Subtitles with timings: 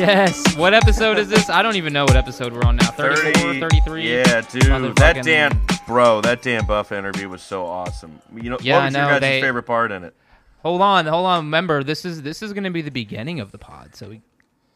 [0.00, 0.56] Yes.
[0.56, 1.50] What episode is this?
[1.50, 2.90] I don't even know what episode we're on now.
[2.90, 4.08] 34, 30 33?
[4.08, 4.62] Yeah, dude.
[4.62, 4.80] That
[5.16, 8.18] Motherfucking- Dan, bro, that Dan Buff interview was so awesome.
[8.34, 10.14] You know, Yeah, what was I your guys' they- favorite part in it?
[10.62, 11.44] Hold on, hold on.
[11.46, 13.94] Remember, this is this is going to be the beginning of the pod.
[13.94, 14.22] So we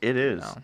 [0.03, 0.43] It is.
[0.43, 0.57] No.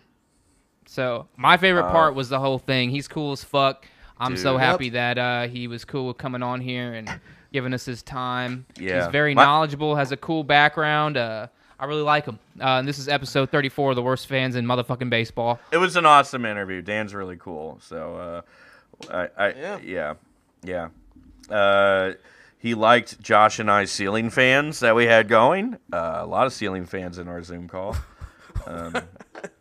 [0.85, 2.89] So my favorite Uh, part was the whole thing.
[2.91, 3.85] He's cool as fuck.
[4.19, 4.61] I'm so Dude.
[4.61, 7.09] happy that uh, he was cool with coming on here and
[7.51, 8.65] giving us his time.
[8.79, 9.03] Yeah.
[9.03, 11.17] He's very My- knowledgeable, has a cool background.
[11.17, 11.47] Uh,
[11.81, 12.37] I really like him.
[12.59, 15.59] Uh, and this is episode 34 of the worst fans in motherfucking baseball.
[15.71, 16.83] It was an awesome interview.
[16.83, 17.79] Dan's really cool.
[17.81, 18.43] So,
[19.09, 19.79] uh, I, I Yeah.
[19.83, 20.13] yeah,
[21.49, 21.53] yeah.
[21.53, 22.13] Uh,
[22.59, 25.79] he liked Josh and I ceiling fans that we had going.
[25.91, 27.97] Uh, a lot of ceiling fans in our Zoom call.
[28.67, 28.95] Um,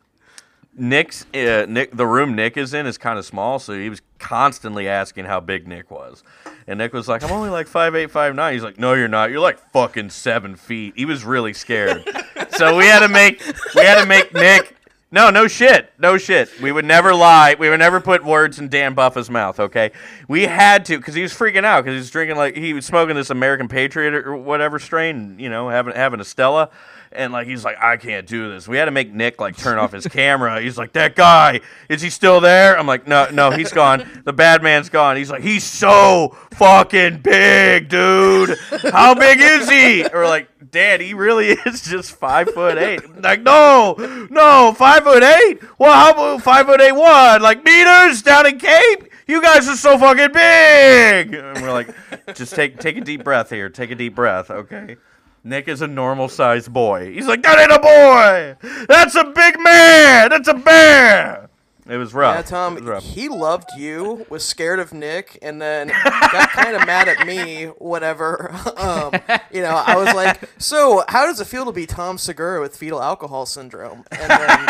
[0.77, 4.03] Nick's uh, Nick, the room Nick is in is kind of small, so he was
[4.19, 6.23] constantly asking how big Nick was,
[6.71, 8.55] and Nick was like, "I'm only like five eight, five nine.
[8.55, 9.31] He's like, "No, you're not.
[9.31, 12.05] You're like fucking seven feet." He was really scared,
[12.57, 13.43] so we had to make
[13.75, 14.77] we had to make Nick.
[15.13, 16.49] No, no shit, no shit.
[16.61, 17.57] We would never lie.
[17.59, 19.59] We would never put words in Dan Buffa's mouth.
[19.59, 19.91] Okay,
[20.29, 22.87] we had to because he was freaking out because he was drinking like he was
[22.87, 26.71] smoking this American Patriot or whatever strain, you know, having having a Stella,
[27.11, 28.69] and like he's like, I can't do this.
[28.69, 30.61] We had to make Nick like turn off his camera.
[30.61, 32.79] He's like, that guy is he still there?
[32.79, 34.09] I'm like, no, no, he's gone.
[34.25, 35.17] The bad man's gone.
[35.17, 38.57] He's like, he's so fucking big, dude.
[38.93, 40.07] How big is he?
[40.07, 43.01] Or like, Dad, he really is just five foot eight.
[43.21, 43.95] Like, no,
[44.31, 45.61] no, five foot eight.
[45.79, 46.93] Well, how about five foot eight?
[46.93, 47.43] What?
[47.43, 49.11] Like meters down in Cape?
[49.27, 51.35] You guys are so fucking big.
[51.35, 51.95] And we're like,
[52.35, 53.69] just take take a deep breath here.
[53.69, 54.97] Take a deep breath, okay?
[55.45, 57.13] Nick is a normal sized boy.
[57.13, 58.87] He's like, that ain't a boy.
[58.89, 60.31] That's a big man.
[60.31, 61.50] That's a bear.
[61.91, 62.37] It was rough.
[62.37, 63.03] Yeah, Tom, rough.
[63.03, 67.65] he loved you, was scared of Nick, and then got kind of mad at me,
[67.67, 68.55] whatever.
[68.81, 69.13] Um,
[69.53, 72.75] you know, I was like, so how does it feel to be Tom Segura with
[72.77, 74.05] fetal alcohol syndrome?
[74.11, 74.67] And then,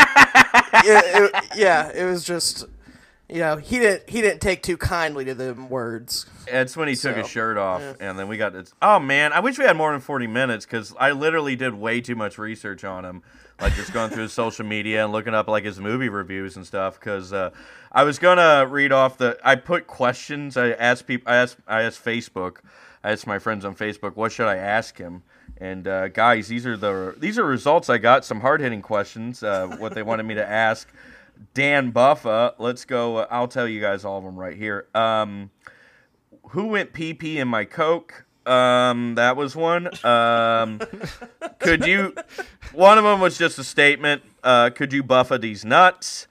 [0.84, 2.64] yeah, it, yeah, it was just,
[3.28, 6.26] you know, he didn't he didn't take too kindly to them words.
[6.50, 8.72] That's when he took his shirt off, and then we got this.
[8.82, 12.00] Oh man, I wish we had more than forty minutes because I literally did way
[12.00, 13.22] too much research on him,
[13.60, 16.66] like just going through his social media and looking up like his movie reviews and
[16.66, 16.98] stuff.
[16.98, 17.50] Because uh,
[17.92, 19.38] I was gonna read off the.
[19.44, 20.56] I put questions.
[20.56, 21.30] I asked people.
[21.32, 21.58] I asked.
[21.66, 22.58] I asked Facebook.
[23.02, 25.22] I asked my friends on Facebook, what should I ask him?
[25.56, 28.24] And uh, guys, these are the these are results I got.
[28.24, 29.42] Some hard hitting questions.
[29.42, 30.88] Uh, what they wanted me to ask.
[31.54, 32.54] Dan Buffa.
[32.58, 33.18] Let's go.
[33.18, 34.86] Uh, I'll tell you guys all of them right here.
[34.94, 35.50] Um,
[36.50, 38.24] who went pee in my coke?
[38.46, 39.88] Um, that was one.
[40.04, 40.80] Um,
[41.58, 42.14] could you?
[42.72, 44.22] One of them was just a statement.
[44.42, 46.26] Uh, could you buffa these nuts?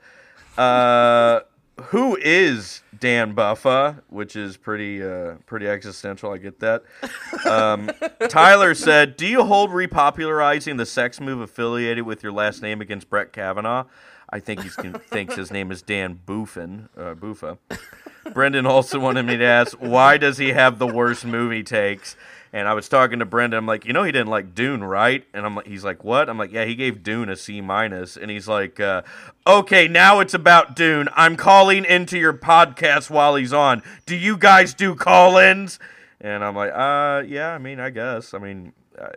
[0.57, 1.41] Uh,
[1.85, 4.01] who is Dan Buffa?
[4.09, 6.31] Which is pretty, uh, pretty existential.
[6.33, 6.83] I get that.
[7.45, 7.89] Um,
[8.27, 13.09] Tyler said, "Do you hold repopularizing the sex move affiliated with your last name against
[13.09, 13.85] Brett Kavanaugh?"
[14.31, 17.57] I think he thinks his name is Dan Buffin, uh, Buffa.
[18.33, 22.15] Brendan also wanted me to ask, why does he have the worst movie takes?
[22.51, 23.57] And I was talking to Brendan.
[23.59, 25.23] I'm like, you know, he didn't like Dune, right?
[25.33, 26.29] And I'm like, he's like, what?
[26.29, 28.17] I'm like, yeah, he gave Dune a C minus.
[28.17, 29.03] And he's like, uh,
[29.45, 31.09] okay, now it's about Dune.
[31.15, 33.83] I'm calling into your podcast while he's on.
[34.05, 35.79] Do you guys do call-ins?
[36.21, 37.53] And I'm like, uh, yeah.
[37.53, 38.33] I mean, I guess.
[38.33, 39.09] I mean, uh,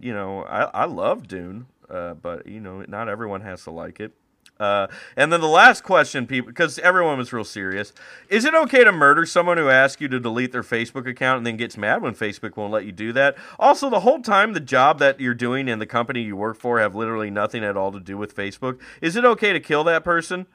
[0.00, 4.00] you know, I I love Dune, uh, but you know, not everyone has to like
[4.00, 4.12] it.
[4.60, 7.94] Uh, and then the last question, people, because everyone was real serious,
[8.28, 11.46] is it okay to murder someone who asks you to delete their Facebook account and
[11.46, 13.36] then gets mad when Facebook won't let you do that?
[13.58, 16.78] Also, the whole time the job that you're doing and the company you work for
[16.78, 18.78] have literally nothing at all to do with Facebook.
[19.00, 20.46] Is it okay to kill that person?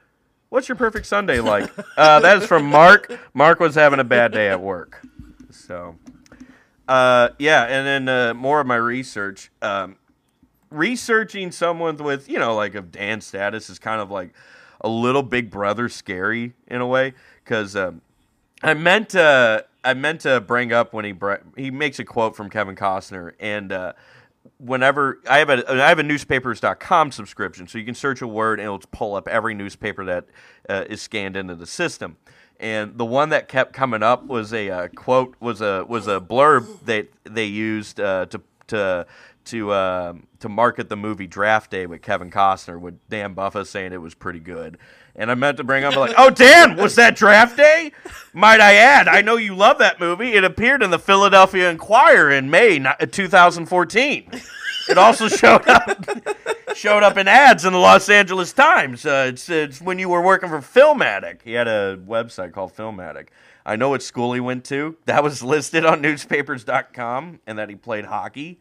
[0.48, 1.68] What's your perfect Sunday like?
[1.96, 3.12] uh, that is from Mark.
[3.34, 5.04] Mark was having a bad day at work.
[5.50, 5.96] So,
[6.86, 9.50] uh, yeah, and then uh, more of my research.
[9.60, 9.96] Um,
[10.70, 14.32] researching someone with you know like a Dan status is kind of like
[14.80, 18.02] a little Big Brother scary in a way because um,
[18.62, 21.14] I meant to I meant to bring up when he
[21.56, 23.72] he makes a quote from Kevin Costner and.
[23.72, 23.92] Uh,
[24.58, 28.58] Whenever I have a I have a newspapers.com subscription, so you can search a word
[28.58, 30.24] and it'll pull up every newspaper that
[30.68, 32.16] uh, is scanned into the system.
[32.58, 36.20] And the one that kept coming up was a uh, quote was a was a
[36.20, 39.06] blurb that they used uh, to to
[39.46, 43.92] to um, to market the movie Draft Day with Kevin Costner with Dan Buffa saying
[43.92, 44.78] it was pretty good.
[45.14, 47.92] And I meant to bring up like, oh Dan, was that Draft Day?
[48.34, 50.34] Might I add, I know you love that movie.
[50.34, 54.30] It appeared in the Philadelphia Inquirer in May 2014.
[54.88, 56.06] It also showed up
[56.76, 59.06] showed up in ads in the Los Angeles Times.
[59.06, 61.40] Uh, it's, it's when you were working for Filmatic.
[61.42, 63.28] He had a website called Filmatic.
[63.64, 64.96] I know what school he went to.
[65.06, 68.60] That was listed on newspapers.com, and that he played hockey,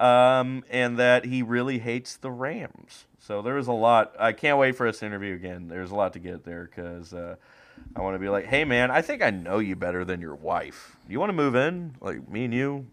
[0.00, 3.04] um, and that he really hates the Rams.
[3.18, 4.14] So there was a lot.
[4.18, 5.68] I can't wait for us to interview again.
[5.68, 7.36] There's a lot to get there because uh,
[7.94, 10.34] I want to be like, hey man, I think I know you better than your
[10.34, 10.96] wife.
[11.08, 11.94] You want to move in?
[12.00, 12.86] Like me and you,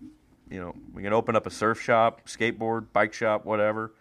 [0.50, 3.94] you know, we can open up a surf shop, skateboard, bike shop, whatever.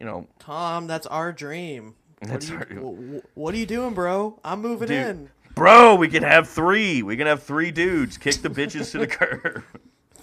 [0.00, 1.94] You know, Tom, that's our dream.
[2.20, 2.80] What, are, you, our dream.
[2.80, 4.38] wh- wh- what are you doing, bro?
[4.42, 5.06] I'm moving Dude.
[5.06, 5.30] in.
[5.54, 7.02] bro, we can have three.
[7.02, 9.62] We can have three dudes kick the bitches to the curb.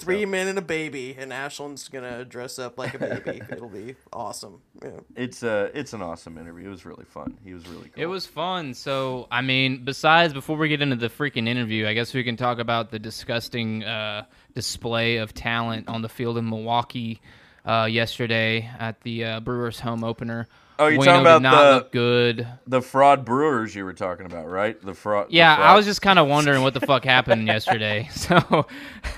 [0.05, 3.41] Three men and a baby, and Ashland's gonna dress up like a baby.
[3.51, 4.61] It'll be awesome.
[4.81, 4.91] Yeah.
[5.15, 6.67] It's uh, it's an awesome interview.
[6.67, 7.37] It was really fun.
[7.43, 8.03] He was really cool.
[8.03, 8.73] It was fun.
[8.73, 12.37] So, I mean, besides, before we get into the freaking interview, I guess we can
[12.37, 17.21] talk about the disgusting uh, display of talent on the field in Milwaukee
[17.65, 20.47] uh, yesterday at the uh, Brewers home opener.
[20.77, 22.47] Oh, you're talking about not the- look good.
[22.67, 24.79] the fraud brewers you were talking about, right?
[24.81, 25.29] The fraud.
[25.29, 28.09] the Yeah, fraud- I was just kind of wondering what the fuck happened yesterday.
[28.15, 28.67] So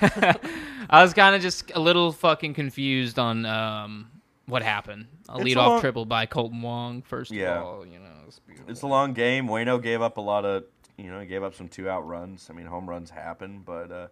[0.90, 4.10] I was kind of just a little fucking confused on um,
[4.46, 5.06] what happened.
[5.28, 7.58] A lead off long- triple by Kolten Wong, first Yeah.
[7.58, 7.86] of all.
[7.86, 8.70] You know, it's beautiful.
[8.70, 9.46] It's a long game.
[9.48, 10.64] Waino gave up a lot of,
[10.96, 12.48] you know, he gave up some two out runs.
[12.50, 14.06] I mean, home runs happen, but uh,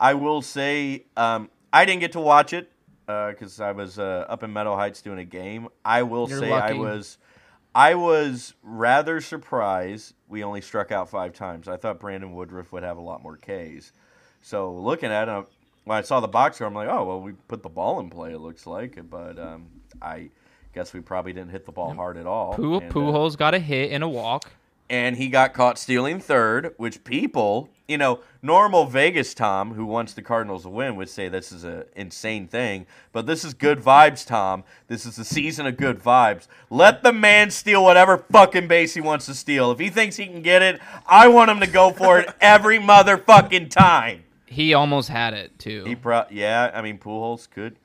[0.00, 2.70] I will say um, I didn't get to watch it
[3.08, 5.68] because I was uh, up in Meadow Heights doing a game.
[5.84, 7.16] I will You're say I was,
[7.74, 11.68] I was rather surprised we only struck out five times.
[11.68, 13.92] I thought Brandon Woodruff would have a lot more Ks.
[14.42, 15.46] So looking at it,
[15.84, 18.10] when I saw the box score, I'm like, oh well, we put the ball in
[18.10, 18.32] play.
[18.32, 19.68] It looks like, but um,
[20.02, 20.28] I
[20.74, 22.54] guess we probably didn't hit the ball hard at all.
[22.54, 24.52] Poo- And, uh, got a hit and a walk.
[24.90, 30.12] and he got caught stealing third, which people, you know, normal Vegas Tom, who wants
[30.12, 32.86] the Cardinals to win, would say this is an insane thing.
[33.12, 34.62] But this is good vibes, Tom.
[34.88, 36.46] This is the season of good vibes.
[36.68, 39.72] Let the man steal whatever fucking base he wants to steal.
[39.72, 42.78] If he thinks he can get it, I want him to go for it every
[42.78, 44.24] motherfucking time.
[44.44, 45.84] He almost had it too.
[45.84, 47.76] He pro- yeah, I mean Pujols could.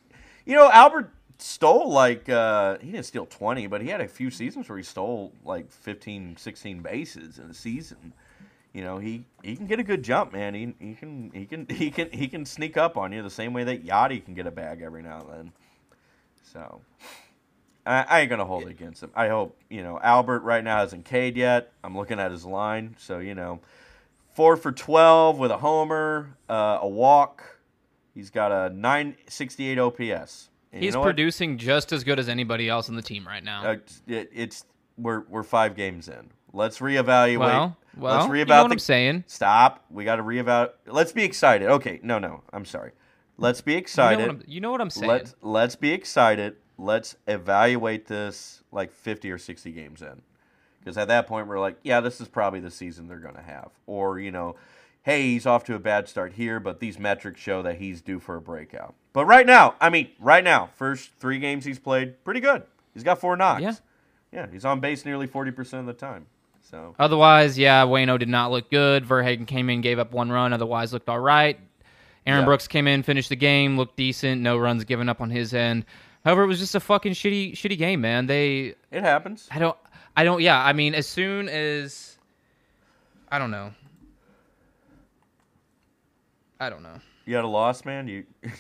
[0.45, 4.29] You know, Albert stole like uh he didn't steal 20, but he had a few
[4.29, 8.13] seasons where he stole like 15, 16 bases in a season.
[8.73, 10.55] You know, he he can get a good jump, man.
[10.55, 13.53] He he can he can he can he can sneak up on you the same
[13.53, 15.51] way that Yadi can get a bag every now and then.
[16.51, 16.81] So
[17.85, 19.11] I, I ain't gonna hold it against him.
[19.15, 21.71] I hope you know Albert right now hasn't K'd yet.
[21.83, 23.59] I'm looking at his line, so you know,
[24.33, 27.59] four for twelve with a homer, uh, a walk.
[28.13, 30.49] He's got a 968 OPS.
[30.71, 31.05] And you He's know what?
[31.05, 33.63] producing just as good as anybody else on the team right now.
[33.63, 33.77] Uh,
[34.07, 34.65] it, it's
[34.97, 36.29] we're we're five games in.
[36.51, 37.39] Let's reevaluate.
[37.39, 38.47] well, well, let's you reevaluate.
[38.47, 39.23] know what I'm saying.
[39.27, 39.83] Stop.
[39.89, 40.71] We got to reevaluate.
[40.87, 41.69] Let's be excited.
[41.69, 42.91] Okay, no, no, I'm sorry.
[43.37, 44.21] Let's be You know, excited.
[44.27, 45.09] what I'm, you know what I'm saying.
[45.11, 46.55] let's let's be excited.
[46.77, 50.21] Let's evaluate this like 50 or 60 games in.
[50.79, 53.41] Because at that point we're like, yeah, this is probably the season they're going to
[53.41, 53.69] have.
[53.87, 54.55] Or, you know,
[55.03, 58.19] hey, he's off to a bad start here, but these metrics show that he's due
[58.19, 58.93] for a breakout.
[59.13, 62.63] But right now, I mean, right now, first 3 games he's played, pretty good.
[62.93, 63.61] He's got 4 knocks.
[63.61, 63.73] Yeah.
[64.31, 66.25] Yeah, he's on base nearly 40% of the time.
[66.73, 69.05] So, Otherwise, yeah, Waino did not look good.
[69.05, 70.53] Verhagen came in, gave up one run.
[70.53, 71.59] Otherwise, looked all right.
[72.25, 72.45] Aaron Yeah.
[72.45, 74.41] Brooks came in, finished the game, looked decent.
[74.41, 75.85] No runs given up on his end.
[76.25, 78.25] However, it was just a fucking shitty, shitty game, man.
[78.25, 79.47] They, it happens.
[79.51, 79.77] I don't,
[80.17, 80.41] I don't.
[80.41, 82.17] Yeah, I mean, as soon as,
[83.29, 83.71] I don't know.
[86.59, 86.99] I don't know.
[87.25, 88.07] You had a loss, man.
[88.07, 88.25] You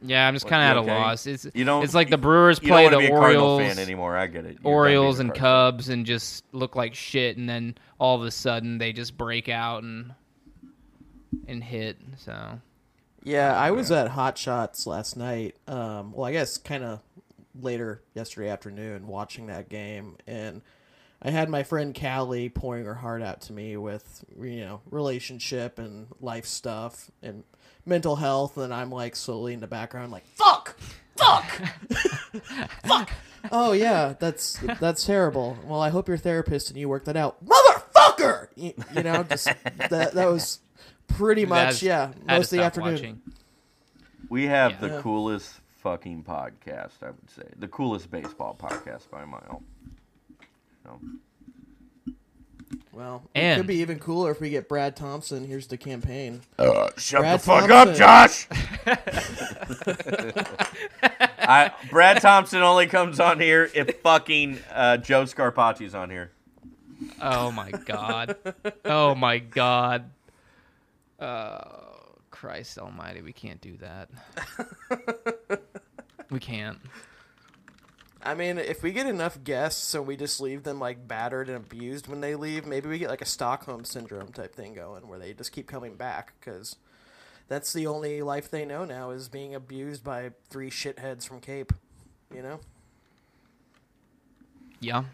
[0.00, 1.26] Yeah, I'm just kind of you at a loss.
[1.26, 3.78] It's you don't it's like the Brewers you play don't the be a Orioles, fan
[3.78, 4.16] anymore.
[4.16, 4.58] I get it.
[4.62, 5.72] You're done being Orioles and Cardinal fan.
[5.72, 9.48] Cubs, and just look like shit, and then all of a sudden they just break
[9.48, 10.14] out and
[11.46, 11.98] and hit.
[12.16, 12.60] So
[13.24, 15.56] Yeah, I was at Hot Shots last night.
[15.66, 17.00] Um, well, I guess kind of
[17.60, 20.62] later yesterday afternoon watching that game, and
[21.20, 25.78] I had my friend Callie pouring her heart out to me with you know relationship
[25.80, 27.42] and life stuff and
[27.88, 30.76] mental health, and I'm like slowly in the background like fuck,
[31.16, 31.44] fuck,
[32.84, 33.10] fuck.
[33.50, 35.56] Oh yeah, that's that's terrible.
[35.64, 38.48] Well, I hope you're therapist and you work that out, motherfucker.
[38.56, 39.46] You, you know, just
[39.90, 40.60] that that was
[41.06, 42.92] pretty much That's- yeah I had to most of the afternoon.
[42.94, 43.22] watching.
[44.28, 44.78] We have Yeah.
[44.80, 45.00] the Yeah.
[45.02, 47.44] coolest fucking podcast, I would say.
[47.56, 49.62] The coolest baseball podcast by a mile.
[50.84, 51.00] So,
[52.92, 55.44] Well, it could be even cooler if we get Brad Thompson.
[55.44, 56.42] Here's the campaign.
[56.96, 57.70] shut Brad the fuck Thompson.
[57.70, 58.46] up, Josh.
[61.38, 66.32] I, Brad Thompson only comes on here if fucking uh, Joe Scarpacci's on here.
[67.20, 68.36] Oh my god.
[68.84, 70.10] oh my god.
[71.20, 71.88] Oh
[72.38, 74.08] Christ Almighty, we can't do that.
[76.30, 76.78] we can't.
[78.28, 81.56] I mean, if we get enough guests and we just leave them like battered and
[81.56, 85.18] abused when they leave, maybe we get like a Stockholm syndrome type thing going where
[85.18, 86.76] they just keep coming back because
[87.48, 91.72] that's the only life they know now is being abused by three shitheads from Cape.
[92.34, 92.60] You know?
[94.80, 95.04] Yeah.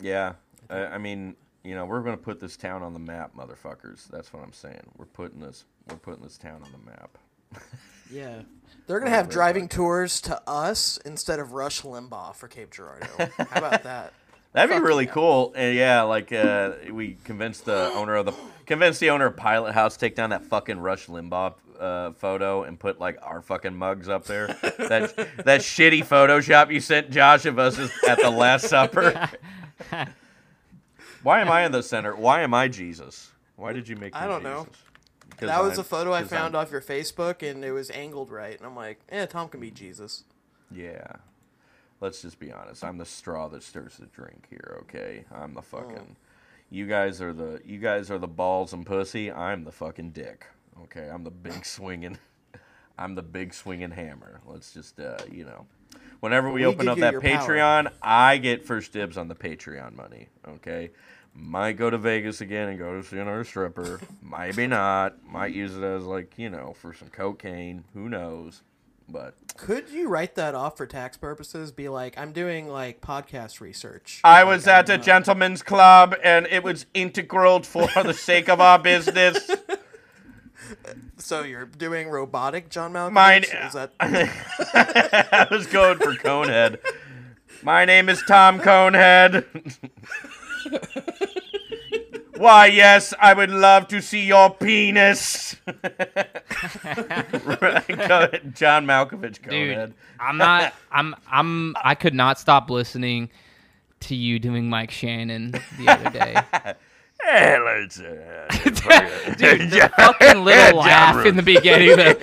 [0.00, 0.32] Yeah,
[0.70, 4.08] I, I mean, you know, we're gonna put this town on the map, motherfuckers.
[4.08, 4.86] That's what I'm saying.
[4.96, 7.18] We're putting this, we're putting this town on the map.
[8.10, 8.42] Yeah.
[8.86, 13.06] They're gonna have driving tours to us instead of Rush Limbaugh for Cape Girardeau.
[13.38, 14.12] How about that?
[14.52, 15.12] That'd be Fuck really yeah.
[15.12, 15.52] cool.
[15.56, 18.34] And yeah, like uh, we convinced the owner of the
[18.66, 22.62] convinced the owner of Pilot House to take down that fucking Rush Limbaugh uh, photo
[22.64, 24.46] and put like our fucking mugs up there.
[24.46, 29.28] that that shitty Photoshop you sent Josh of us at the Last Supper.
[31.22, 32.14] Why am I in the center?
[32.14, 33.30] Why am I Jesus?
[33.56, 34.12] Why did you make?
[34.12, 34.64] Me I don't know.
[34.66, 34.76] Jesus?
[34.82, 34.83] 'Cause
[35.46, 38.30] That was I'm- a photo I found I'm- off your Facebook, and it was angled
[38.30, 38.56] right.
[38.56, 40.24] And I'm like, eh, Tom can be Jesus.
[40.70, 41.16] Yeah.
[42.00, 42.84] Let's just be honest.
[42.84, 45.24] I'm the straw that stirs the drink here, okay?
[45.32, 46.16] I'm the fucking
[46.70, 49.30] You guys are the you guys are the balls and pussy.
[49.30, 50.46] I'm the fucking dick.
[50.84, 51.08] Okay?
[51.08, 52.18] I'm the big swinging
[52.98, 54.40] I'm the big swinging hammer.
[54.46, 55.66] Let's just uh, you know.
[56.20, 57.38] Whenever we, We open up that your power.
[57.48, 60.90] Patreon, I get first dibs on the Patreon money, okay?
[61.36, 64.00] Might go to Vegas again and go to see another stripper.
[64.22, 65.16] Maybe not.
[65.24, 67.84] Might use it as like, you know, for some cocaine.
[67.94, 68.62] Who knows?
[69.08, 71.72] But Could you write that off for tax purposes?
[71.72, 74.20] Be like, I'm doing like podcast research.
[74.24, 78.14] I was Like, at a I'm, uh, gentleman's club and it was integral for the
[78.14, 79.50] sake of our business.
[81.18, 83.12] So you're doing robotic John Malkovich?
[83.12, 86.78] Mine- Is that I was going for Conehead.
[87.62, 89.44] My name is Tom Conehead.
[92.36, 95.56] Why, yes, I would love to see your penis.
[95.64, 95.72] Go
[97.62, 99.92] ahead, John Malkovich, Dude, Conehead.
[100.18, 100.74] I'm not.
[100.90, 101.14] I'm.
[101.30, 101.76] I'm.
[101.82, 103.30] I could not stop listening
[104.00, 106.36] to you doing Mike Shannon the other day.
[107.24, 108.44] Hey, let's, uh,
[109.38, 111.96] Dude, the fucking little laugh in the beginning.
[111.96, 112.14] The,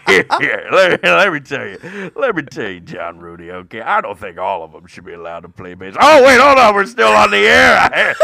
[0.40, 2.12] yeah, let, let me tell you.
[2.14, 3.50] Let me tell you, John Rooney.
[3.50, 5.96] Okay, I don't think all of them should be allowed to play bass.
[5.98, 8.14] Oh wait, hold on, we're still on the air.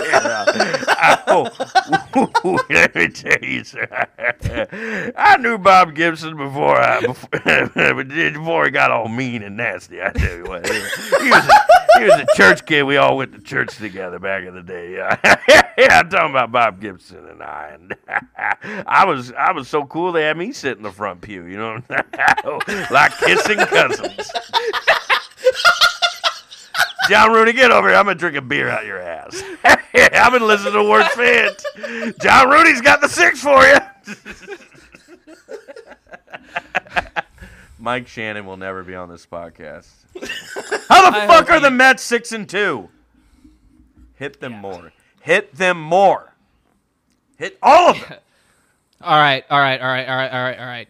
[1.26, 1.48] oh,
[2.68, 3.88] let me tell you, sir.
[5.16, 10.02] I knew Bob Gibson before I before, before he got all mean and nasty.
[10.02, 12.82] I tell you what, he was a, he was a church kid.
[12.84, 14.94] We all went to church together back in the day.
[14.94, 15.16] Yeah,
[15.78, 16.00] yeah.
[16.00, 17.76] I'm talking about Bob Gibson and I.
[17.76, 17.96] And
[18.86, 21.44] I was I was so cool they had me sit in the front pew.
[21.44, 21.82] You know,
[22.90, 24.30] like kissing cousins.
[27.08, 27.96] John Rooney, get over here.
[27.96, 29.42] I'm gonna drink a beer out your ass.
[29.64, 31.62] I've been listening to Words Fit.
[32.20, 33.78] John Rooney's got the six for you.
[37.78, 39.86] Mike Shannon will never be on this podcast.
[40.88, 42.88] How the I fuck hope are the Mets six and two?
[44.14, 44.92] Hit them more.
[45.20, 46.32] Hit them more.
[47.36, 48.18] Hit all of them.
[49.02, 49.44] all right.
[49.50, 49.80] All right.
[49.80, 50.08] All right.
[50.08, 50.32] All right.
[50.32, 50.58] All right.
[50.58, 50.88] All right.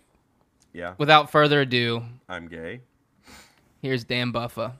[0.73, 2.81] Yeah, Without further ado, I'm gay.
[3.81, 4.75] here's Dan Buffa.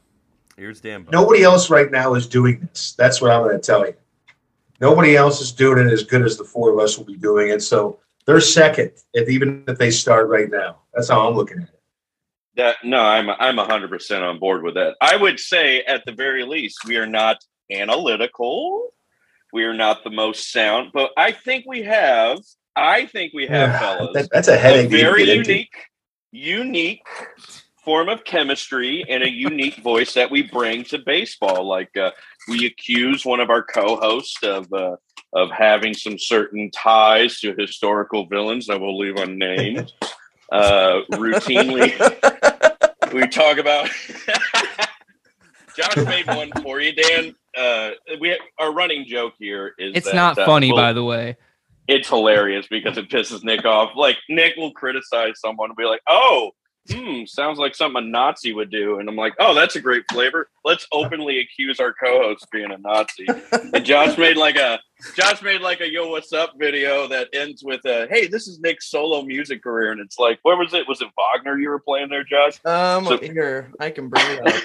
[0.59, 1.05] Here's Dan.
[1.05, 1.13] Buck.
[1.13, 2.93] Nobody else right now is doing this.
[2.93, 3.95] That's what I'm going to tell you.
[4.79, 7.49] Nobody else is doing it as good as the four of us will be doing
[7.49, 7.63] it.
[7.63, 10.81] So they're second, if even if they start right now.
[10.93, 11.76] That's how I'm looking at it.
[12.57, 14.97] That no, I'm I'm hundred percent on board with that.
[15.01, 17.39] I would say at the very least we are not
[17.71, 18.89] analytical.
[19.53, 22.39] We are not the most sound, but I think we have.
[22.75, 24.91] I think we have, fellas, That- that's a a headache.
[24.91, 25.75] to very unique,
[26.31, 27.01] unique
[27.85, 31.67] form of chemistry and a unique voice that we bring to baseball.
[31.67, 32.11] Like uh,
[32.49, 34.97] we accuse one of our co-hosts of uh,
[35.33, 39.93] of having some certain ties to historical villains that we'll leave unnamed.
[40.53, 41.93] Uh, routinely,
[43.13, 43.89] we talk about.
[45.77, 47.35] Josh made one for you, Dan.
[47.57, 51.05] Uh, we our running joke here is It's that, not uh, funny, we'll- by the
[51.05, 51.37] way.
[51.89, 53.91] it's hilarious because it pisses Nick off.
[53.95, 56.53] Like Nick will criticize someone and be like, "Oh,
[56.93, 60.05] hmm, sounds like something a Nazi would do," and I'm like, "Oh, that's a great
[60.11, 60.49] flavor.
[60.65, 63.27] Let's openly accuse our co-host of being a Nazi."
[63.73, 64.81] and Josh made like a
[65.15, 68.59] Josh made like a "Yo, what's up?" video that ends with a, "Hey, this is
[68.61, 70.89] Nick's solo music career," and it's like, where was it?
[70.89, 72.59] Was it Wagner you were playing there, Josh?
[72.65, 74.63] Um, So- here I can bring it up.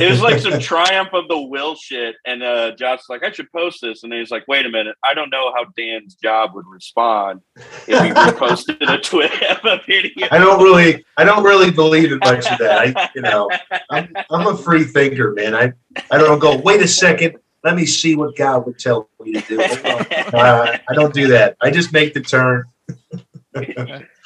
[0.00, 2.16] It was like some triumph of the will shit.
[2.26, 4.02] And uh, Josh's like, I should post this.
[4.02, 4.96] And he's like, wait a minute.
[5.04, 10.28] I don't know how Dan's job would respond if he reposted a tweet a video.
[10.30, 12.96] I don't really, I don't really believe in much of that.
[12.96, 13.48] I, you know,
[13.90, 15.54] I'm, I'm a free thinker, man.
[15.54, 15.72] I,
[16.10, 16.56] I don't go.
[16.56, 17.36] Wait a second.
[17.62, 19.60] Let me see what God would tell me to do.
[20.30, 21.56] Uh, I don't do that.
[21.60, 22.64] I just make the turn.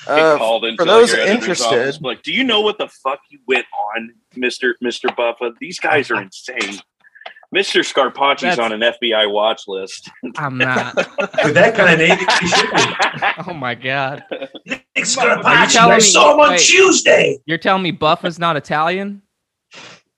[0.07, 3.21] Uh, for those like, your editor's interested- office, like, do you know what the fuck
[3.31, 3.65] you went
[3.97, 5.53] on, Mister Mister Buffa?
[5.61, 6.81] These guys are insane.
[7.53, 10.11] Mister Scarpacci's That's- on an FBI watch list.
[10.37, 10.97] I'm not.
[10.97, 13.51] With that kind of name, you should be.
[13.51, 14.25] oh my god.
[14.67, 17.39] Nick Scarpacci, I saw him on wait, Tuesday.
[17.47, 19.23] You're telling me Buff is not Italian?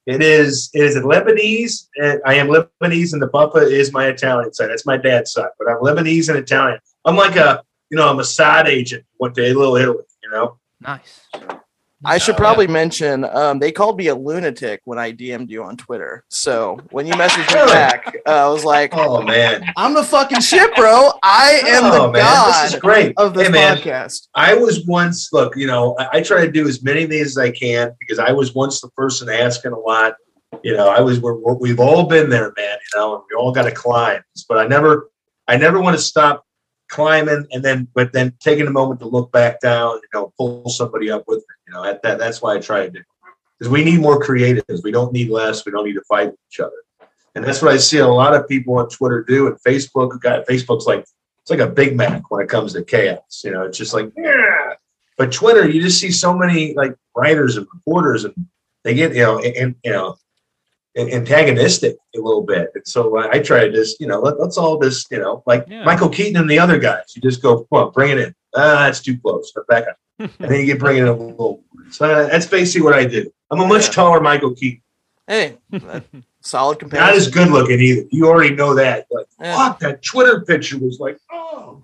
[0.07, 0.71] It is.
[0.73, 1.89] It is Lebanese.
[1.97, 4.71] And I am Lebanese, and the Buffa is my Italian side.
[4.71, 6.79] That's my dad's side, but I'm Lebanese and Italian.
[7.05, 9.05] I'm like a, you know, I'm a side agent.
[9.21, 10.05] Went to Little Italy.
[10.23, 10.59] You know.
[10.81, 11.21] Nice.
[12.07, 15.77] I should probably mention um, they called me a lunatic when I DM'd you on
[15.77, 16.25] Twitter.
[16.29, 19.65] So when you messaged me back, uh, I was like, Oh man.
[19.77, 21.11] "I'm the fucking shit, bro.
[21.23, 23.15] I am oh the man, god this is great.
[23.17, 26.51] of this hey, man, podcast." I was once look, you know, I, I try to
[26.51, 29.73] do as many of these as I can because I was once the person asking
[29.73, 30.15] a lot.
[30.63, 32.79] You know, I was we're, we're- we've all been there, man.
[32.95, 35.11] You know, and we all got to climb, but I never,
[35.49, 36.45] I never want to stop
[36.89, 40.69] climbing and then, but then taking a moment to look back down, you know, pull
[40.69, 41.45] somebody up with.
[41.67, 43.03] You know, that, that that's why I try to do
[43.59, 44.83] because we need more creatives.
[44.85, 45.65] We don't need less.
[45.65, 46.77] We don't need to fight each other,
[47.35, 50.21] and that's what I see a lot of people on Twitter do and Facebook.
[50.21, 51.05] Got Facebook's like
[51.41, 53.43] it's like a Big Mac when it comes to chaos.
[53.45, 54.75] You know, it's just like, yeah.
[55.17, 58.35] But Twitter, you just see so many like writers and reporters, and
[58.85, 60.17] they get you know, and you know,
[60.97, 62.71] antagonistic a little bit.
[62.75, 65.67] And so I, try to just you know, let, let's all just you know, like
[65.69, 65.85] Yeah.
[65.85, 68.35] Michael Keaton and the other guys, you just go, on, bring it in.
[68.55, 69.53] Ah, that's too close.
[69.69, 71.63] Back up, and then you get bring it in a little.
[71.91, 73.31] So uh, that's basically what I do.
[73.51, 73.93] I'm a much Yeah.
[73.93, 74.83] taller Michael Keaton,
[75.29, 75.57] Hey,
[76.41, 77.17] solid not comparison.
[77.17, 78.07] as good looking either.
[78.11, 79.07] You already know that.
[79.11, 79.57] Like, Yeah.
[79.57, 81.83] fuck, that Twitter picture was like, oh.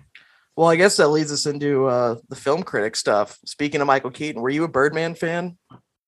[0.55, 3.39] Well, I guess that leads us into uh, the film critic stuff.
[3.45, 5.57] Speaking of Michael Keaton, were you a Birdman fan?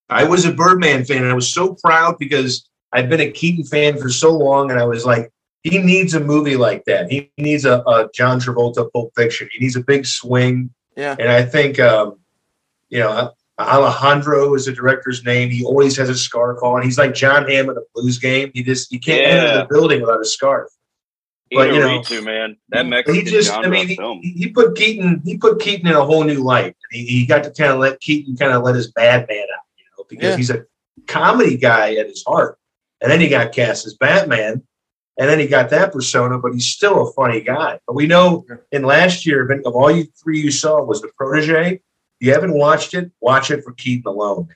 [0.09, 3.65] I was a Birdman fan, and I was so proud because I've been a Keaton
[3.65, 5.31] fan for so long, and I was like,
[5.63, 7.09] he needs a movie like that.
[7.11, 9.49] He needs a, a John Travolta Pulp Fiction.
[9.51, 11.15] He needs a big swing, Yeah.
[11.19, 12.19] and I think, um,
[12.89, 15.49] you know, Alejandro is the director's name.
[15.49, 16.83] He always has a scarf on.
[16.83, 18.51] He's like Jon Hamm at a Blues game.
[18.53, 20.69] He just you can't enter the building without a scarf.
[21.51, 22.57] But, you know, too, man.
[22.69, 24.19] That he just, genre I mean, he, film.
[24.21, 26.75] he he put Keaton, he put Keaton in a whole new light.
[26.91, 29.63] He, he got to kind of let Keaton kind of let his bad man out,
[29.77, 30.37] you know, because Yeah.
[30.37, 30.65] he's a
[31.07, 32.57] comedy guy at his heart.
[33.01, 34.63] And then he got cast as Batman,
[35.17, 37.79] and then he got that persona, but he's still a funny guy.
[37.87, 41.75] But we know in last year, of all you three you saw was the protege.
[41.75, 41.81] If
[42.27, 44.49] you haven't watched it, watch it for Keaton alone.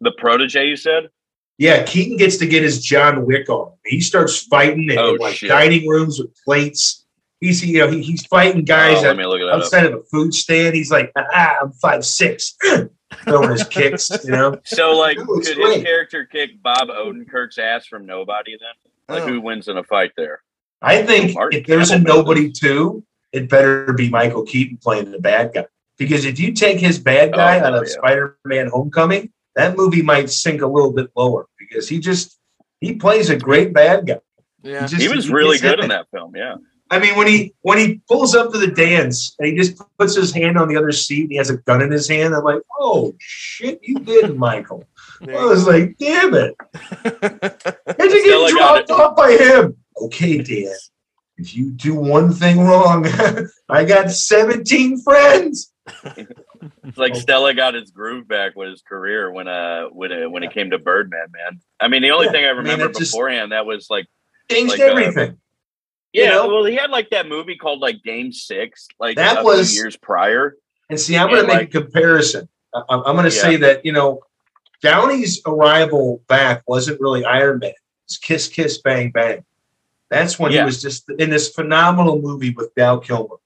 [0.00, 1.10] The protege, you said?
[1.58, 3.72] Yeah, Keaton gets to get his John Wick on.
[3.84, 5.50] He starts fighting in Oh, like shit.
[5.50, 7.04] dining rooms with plates.
[7.40, 9.54] He's you know he, he's fighting guys oh, at that up.
[9.56, 10.74] outside of a food stand.
[10.74, 12.56] He's like, ah, I'm five six,
[13.24, 14.10] throwing his kicks.
[14.24, 15.74] You know, So, like, It was could great.
[15.76, 19.16] his character kick Bob Odenkirk's ass from nobody then?
[19.16, 19.28] Like, Oh.
[19.28, 20.42] who wins in a fight there?
[20.82, 25.10] I think Martin if there's a Campbell nobody two, it better be Michael Keaton playing
[25.10, 25.66] the bad guy.
[25.98, 27.92] Because if you take his bad oh, guy Oh, out of yeah.
[27.92, 32.38] Spider-Man: Homecoming, that movie might sink a little bit lower because he just
[32.80, 34.20] he plays a great bad guy.
[34.62, 34.86] Yeah.
[34.86, 35.80] just- He was really good hit.
[35.80, 36.54] in that film, yeah.
[36.90, 40.16] I mean, when he when he pulls up to the dance and he just puts
[40.16, 42.42] his hand on the other seat and he has a gun in his hand, I'm
[42.42, 44.84] like, oh shit, you did, Michael.
[45.22, 46.54] I was like, damn it.
[46.74, 49.76] How'd you get dropped off by him?
[50.02, 50.74] Okay, Dan.
[51.36, 53.06] If you do one thing wrong,
[53.68, 55.72] I got 17 friends.
[56.84, 60.42] It's like Stella got his groove back with his career when uh when uh, when
[60.42, 61.60] it came to Birdman, man.
[61.80, 64.06] I mean, the only Yeah, thing I remember it beforehand that was like,
[64.50, 65.32] Changed Like, uh,
[66.14, 66.30] everything.
[66.30, 66.48] You yeah, know?
[66.54, 70.56] well, he had like that movie called like Game Six, like That was- years prior.
[70.88, 72.48] And see, I'm going to make like- a comparison.
[72.74, 73.42] I- I'm, I'm going to Yeah.
[73.42, 74.20] say that, you know,
[74.82, 77.72] Downey's arrival back wasn't really Iron Man.
[78.06, 79.44] It's Kiss, Kiss, Bang, Bang.
[80.08, 80.60] That's when Yeah.
[80.60, 83.36] he was just in this phenomenal movie with Val Kilmer.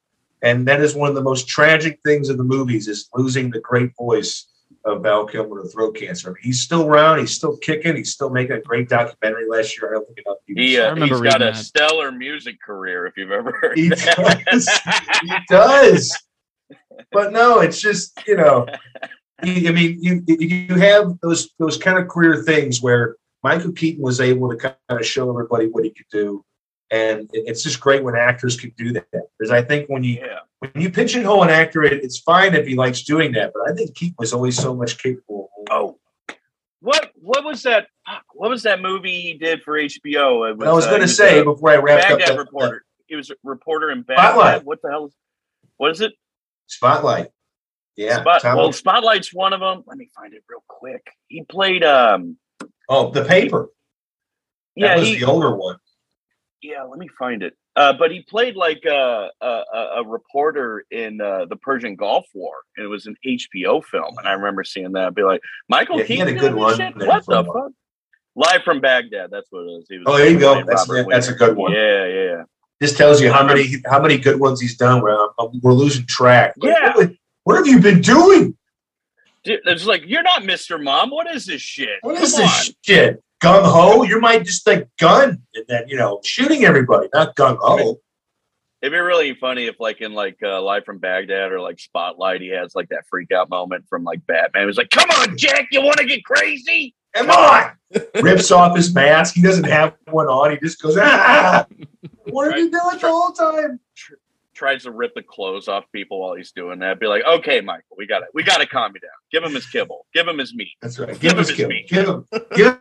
[0.40, 3.60] And that is one of the most tragic things of the movies is losing the
[3.60, 4.46] great voice
[4.84, 6.28] of Val Kilmer to throat cancer.
[6.28, 7.18] I mean, he's still around.
[7.20, 7.96] He's still kicking.
[7.96, 9.90] He's still making a great documentary last year.
[9.90, 11.56] I don't think enough people He, uh, he's got a that.
[11.56, 13.06] stellar music career.
[13.06, 14.42] If you've ever heard, He that.
[14.46, 14.68] does.
[15.22, 16.16] he does.
[17.12, 18.66] But no, it's just you know,
[19.42, 24.20] I mean, you you have those those kind of career things where Michael Keaton was
[24.20, 26.44] able to kind of show everybody what he could do,
[26.90, 29.06] and it's just great when actors can do that.
[29.10, 30.40] Because I think when you yeah.
[30.58, 33.52] when you pigeonhole an actor, it, it's fine if he likes doing that.
[33.54, 35.50] But I think Keaton was always so much capable.
[35.70, 35.98] Oh,
[36.80, 37.86] what what was that?
[38.34, 40.50] What was that movie he did for HBO?
[40.50, 42.84] It I was uh, going to say a before I wrapped up that, reporter.
[43.06, 44.34] He was a reporter in Baghdad.
[44.34, 44.64] Spotlight.
[44.64, 45.06] What the hell?
[45.06, 45.14] Is,
[45.78, 46.12] what is it?
[46.66, 47.28] Spotlight.
[47.96, 48.20] Yeah.
[48.20, 49.84] Spot, well, Spotlight's one of them.
[49.86, 51.06] Let me find it real quick.
[51.28, 51.84] He played.
[51.84, 52.36] Um.
[52.88, 53.70] oh, the paper.
[54.76, 54.96] That Yeah.
[54.98, 55.76] was He, the older one.
[56.64, 56.82] Yeah.
[56.82, 57.54] Let me find it.
[57.76, 59.62] Uh, but he played like a a,
[59.96, 64.16] a, reporter in uh, the Persian Gulf War, and it was an HBO film.
[64.18, 65.08] And I remember seeing that.
[65.08, 66.96] and be like, Michael Yeah, he had Keaton a good run shit?
[66.96, 67.72] What the fuck?
[68.36, 69.30] Live from Baghdad.
[69.30, 69.86] That's what it is.
[69.88, 70.64] He was Oh, there you go.
[70.64, 71.72] That's Robert that's a good one.
[71.72, 72.42] Yeah, yeah.
[72.80, 75.02] This tells you how many how many good ones he's done.
[75.02, 76.54] Where I'm- I'm- we're losing track.
[76.56, 76.94] Like, Yeah.
[76.96, 77.12] what,
[77.44, 78.56] what have you been doing?
[79.44, 80.82] Dude, It's like you're not Mr.
[80.82, 81.10] Mom.
[81.10, 81.98] What is this shit?
[82.00, 82.40] What Come is on.
[82.40, 83.22] this shit?
[83.44, 84.02] Gung ho?
[84.04, 88.00] You might just like gun and then you know shooting everybody, not gung ho.
[88.80, 92.42] It'd be really funny if, like, in like uh, Live from Baghdad or like Spotlight,
[92.42, 94.66] he has like that freak out moment from like Batman.
[94.66, 97.72] He's like, "Come on, Jack, you want to get crazy?" Come on!
[98.22, 99.34] Rips off his mask.
[99.34, 100.50] He doesn't have one on.
[100.50, 101.66] He just goes ah.
[102.24, 103.78] What are you doing the whole time?
[104.54, 106.98] Tries to rip the clothes off people while he's doing that.
[106.98, 109.10] Be like, "Okay, Michael, we got to We got to calm you down.
[109.30, 110.06] Give him his kibble.
[110.14, 111.08] Give him his meat." That's right.
[111.18, 111.88] Give Give him him his his meat.
[111.88, 112.26] Give him.
[112.54, 112.78] Give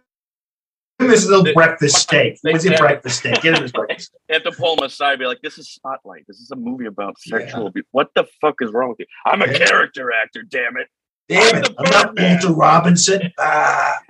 [1.05, 2.37] him his little They- breakfast steak.
[2.41, 3.41] What's your breakfast steak?
[3.41, 4.19] Give him his breakfast steak.
[4.29, 5.19] They have to pull him aside.
[5.19, 6.25] Be like, "This is Spotlight.
[6.27, 7.39] This is a movie about Yeah.
[7.39, 7.85] sexual abuse.
[7.91, 9.05] What the fuck is wrong with you?
[9.25, 9.65] I'm a Yeah.
[9.65, 10.43] character actor.
[10.43, 10.87] Damn it."
[11.29, 11.69] Damn I'm it!
[11.79, 12.31] I'm not Birdman.
[12.41, 13.31] Walter Robinson.
[13.39, 13.99] Ah.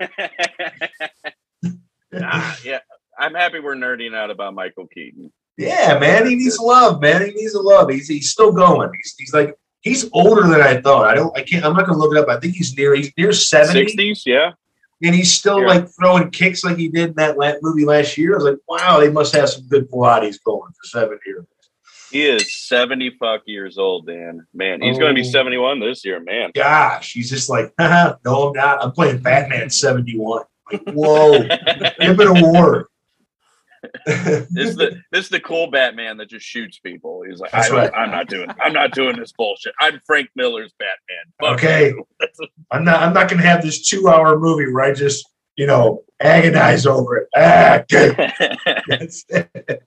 [2.16, 2.78] Ah, yeah,
[3.18, 5.32] I'm happy we're nerding out about Michael Keaton.
[5.56, 7.24] Yeah, man, he needs love, man.
[7.26, 7.90] He needs love.
[7.90, 8.90] He's he's still going.
[8.94, 11.06] He's he's like he's older than I thought.
[11.06, 12.28] I don't I can't I'm not gonna look it up.
[12.28, 14.52] I think he's near he's near 70 Sixties, yeah.
[15.04, 15.66] And he's still Yeah.
[15.68, 18.32] like throwing kicks like he did in that movie last year.
[18.32, 21.44] I was like, wow, they must have some good Pilates going for seven years.
[22.10, 24.46] He is seventy fuck years old, Dan.
[24.54, 25.30] Man, he's going to be Oh.
[25.30, 26.52] seventy one this year, man.
[26.54, 28.82] Gosh, he's just like, no, I'm not.
[28.84, 30.42] I'm playing Batman 71.
[30.72, 32.86] Like, whoa, give it a award.
[34.06, 37.22] This is the this is the cool Batman that just shoots people.
[37.28, 37.90] He's like, I, right.
[37.94, 39.74] I'm not doing I'm not doing this bullshit.
[39.80, 41.32] I'm Frank Miller's Batman.
[41.40, 41.94] Fuck Okay.
[42.70, 45.24] I'm not I'm not gonna have this two hour movie where I just,
[45.56, 47.28] you know, agonize over it.
[47.36, 48.18] Ah, good.
[48.18, 49.82] a- That's it.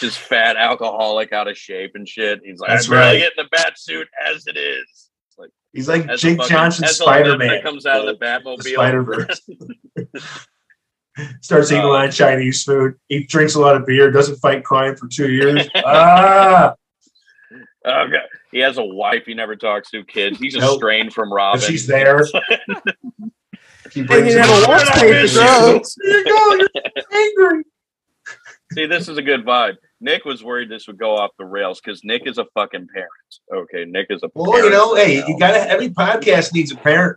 [0.00, 2.40] just fat alcoholic out of shape and shit.
[2.44, 3.18] He's like, That's I'm right.
[3.18, 5.10] getting the bat suit as it is.
[5.38, 7.62] Like He's like Jake fucking- Johnson as the lip Spider Man.
[7.62, 8.62] comes out of the Batmobile.
[8.62, 9.40] Spider-Verse.
[11.40, 12.94] Starts eating a lot of Chinese food.
[13.08, 14.10] He drinks a lot of beer.
[14.10, 15.66] Doesn't fight crime for two years.
[15.76, 16.74] ah,
[17.86, 18.18] Okay.
[18.52, 20.38] He has a wife he never talks to, kids.
[20.38, 20.74] He's Nope.
[20.74, 21.60] estranged from Robin.
[21.60, 22.24] if she's there,
[23.92, 25.40] he And you her- never watched I Paper miss you.
[25.40, 25.96] Drugs.
[26.02, 26.54] There you go.
[26.56, 27.64] You're angry.
[28.72, 29.76] See, this is a good vibe.
[30.00, 33.10] Nick was worried this would go off the rails because Nick is a fucking parent.
[33.54, 35.26] Okay, Nick is a Well, parent you know, hey, now.
[35.28, 35.70] you gotta.
[35.70, 37.16] Every podcast needs a parent.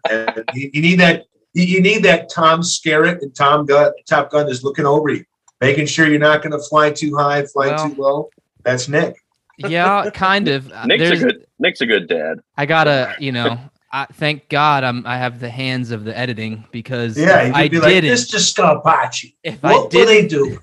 [0.54, 1.26] You, you need that.
[1.54, 5.24] You, you need that Tom Skerritt and Tom Gun, Top Gun is looking over you,
[5.62, 8.30] making sure you're not going to fly too high, fly Well- too low.
[8.64, 9.16] That's Nick.
[9.58, 10.72] Yeah, kind of.
[10.72, 12.40] Uh, Nick's a good Nick's a good dad.
[12.58, 13.58] I gotta, you know,
[13.92, 17.54] I, thank God I'm I have the hands of the editing because Yeah, if you
[17.56, 18.12] I could be like, didn't.
[18.12, 18.36] Mr.
[18.84, 19.34] Scarpacci.
[19.44, 20.60] if What will didn't, they do?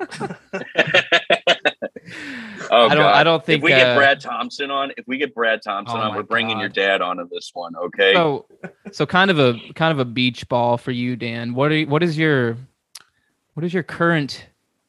[2.70, 3.14] Oh, I don't- God.
[3.14, 5.98] I don't think, if we get uh, Brad Thompson on, if we get Brad Thompson
[5.98, 6.60] oh on, we're bringing God.
[6.60, 7.76] your dad onto this one.
[7.76, 8.14] Okay.
[8.14, 8.46] so
[8.90, 11.52] so kind of a kind of a beach ball for you, Dan.
[11.54, 12.56] What are you- what is your
[13.52, 14.46] what is your current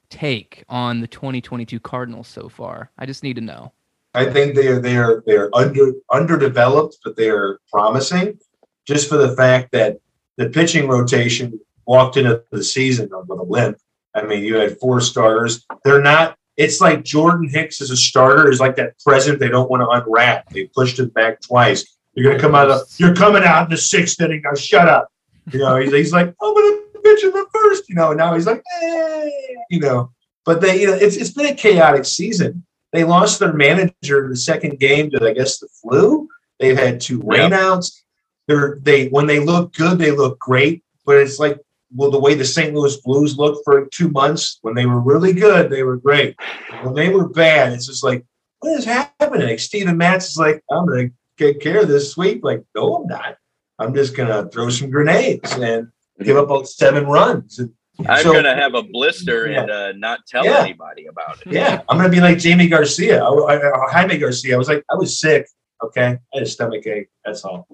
[0.10, 2.92] take on the 2022 Cardinals so far?
[2.98, 3.74] I just need to know.
[4.14, 8.40] I think they are they are they are under underdeveloped, but they are promising.
[8.88, 9.98] Just for the fact that
[10.38, 13.78] the pitching rotation walked into the season with a limp.
[14.14, 15.66] I mean, you had four starters.
[15.84, 16.38] They're not.
[16.58, 19.90] It's like Jordan Hicks as a starter is like that present they don't want to
[19.90, 20.50] unwrap.
[20.50, 21.98] They pushed it back twice.
[22.14, 22.82] You're gonna come out of.
[22.98, 24.42] You're coming out in the sixth inning.
[24.44, 25.10] Now shut up.
[25.52, 27.90] You know, he's, he's like, I'm gonna pitch in the first.
[27.90, 29.30] You know, now he's like, eh,
[29.70, 30.12] you know.
[30.46, 32.66] But they, you know, it's it's been a chaotic season.
[32.94, 36.30] They lost their manager in the second game to, I guess, the flu.
[36.60, 37.52] They've had two Yep.
[37.52, 38.00] rainouts.
[38.48, 40.84] They're they when they look good, they look great.
[41.06, 41.60] But it's like
[41.94, 42.74] well, the way the St.
[42.74, 46.36] Louis Blues looked for two months when they were really good, they were great.
[46.84, 48.26] When they were bad, it's just like,
[48.60, 49.48] what is happening?
[49.48, 52.44] Like Steven Matz is like, I'm gonna take care of this sweep.
[52.44, 53.38] Like, no, I'm not.
[53.80, 55.90] I'm just gonna throw some grenades and
[56.24, 57.60] give up about seven runs.
[57.60, 57.72] And
[58.08, 60.62] I'm so- gonna have a blister and uh, not tell Yeah.
[60.62, 61.52] anybody about it.
[61.54, 63.24] Yeah, I'm gonna be like Jamie Garcia.
[63.24, 64.56] I, I, I- Jaime Garcia.
[64.56, 65.48] I was like, I was sick.
[65.84, 67.08] Okay, I had a stomach ache.
[67.24, 67.68] That's all.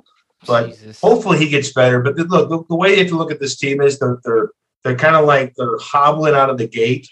[0.47, 0.99] But Jesus.
[1.01, 2.01] hopefully he gets better.
[2.01, 4.19] But the, look, the, the way you have to look at this team is they're
[4.23, 4.49] they're
[4.83, 7.07] they're kind of like they're hobbling out of the gate.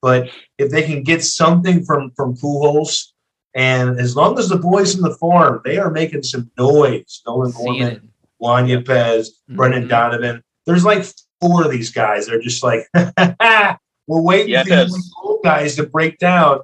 [0.00, 3.12] But if they can get something from from Pujols,
[3.54, 7.22] and as long as the boys in the farm, they are making some noise.
[7.26, 8.02] Nolan Seeing Gorman, it.
[8.38, 9.88] Juan Yepez, Brendan Mhm.
[9.88, 10.42] Donovan.
[10.66, 11.04] There's like
[11.40, 12.26] four of these guys.
[12.26, 12.88] They're just like,
[14.08, 14.66] we're waiting Yes.
[14.68, 16.60] for these old guys to break down.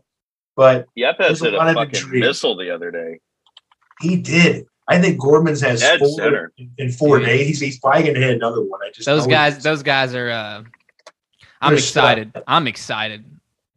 [0.57, 2.24] But Yepez There's a hit a lot of fucking intrigue.
[2.24, 3.20] missile the other day.
[4.00, 4.66] he did.
[4.88, 6.53] I think Gorman's has Dead four center.
[6.57, 7.27] in- in four Dude.
[7.29, 7.46] days.
[7.46, 8.81] He's, he's probably going to hit another one.
[8.83, 9.62] I just Those guys, it.
[9.62, 10.31] those guys are.
[10.31, 10.62] Uh,
[11.61, 12.05] I'm They're stuck.
[12.18, 12.42] excited.
[12.46, 13.24] I'm excited.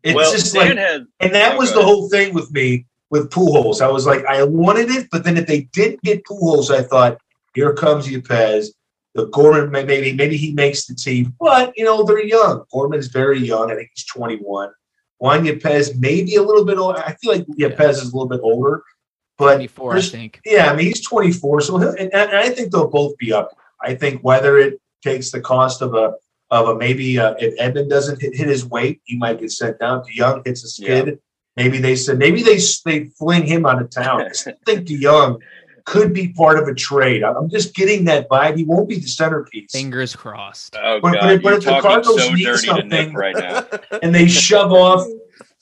[0.03, 2.85] It's well, just Dan like, has and that Oh, was the whole thing with me
[3.09, 3.81] with Pujols.
[3.81, 7.17] I was like, I wanted it, but then if they didn't get Pujols, I thought,
[7.53, 8.67] here comes Yepez.
[9.13, 12.63] The Gorman maybe maybe he makes the team, but you know they're young.
[12.71, 13.69] Gorman's very young.
[13.69, 14.69] I think he's 21.
[15.19, 16.99] Juan Yepez maybe a little bit older.
[17.05, 18.83] I feel like Yepez is a little bit older,
[19.41, 20.39] but 24, I think.
[20.45, 23.49] yeah, I mean he's 24, so he'll, and, and I think they'll both be up.
[23.81, 26.13] I think whether it takes the cost of a
[26.51, 29.79] of a maybe uh, if Edman doesn't hit, hit his weight, he might get sent
[29.79, 30.03] down.
[30.03, 31.19] DeJong hits a skid.
[31.57, 34.21] Maybe they said maybe they they fling him out of town.
[34.21, 35.39] I still think DeJong
[35.85, 37.23] could be part of a trade.
[37.23, 38.55] I'm just getting that vibe.
[38.57, 39.71] He won't be the centerpiece.
[39.71, 40.75] Fingers crossed.
[40.79, 42.89] Oh But- god, but but you're if the talking Cardinals so need dirty to Nick
[43.07, 43.65] something- right now.
[44.03, 45.05] and they shove off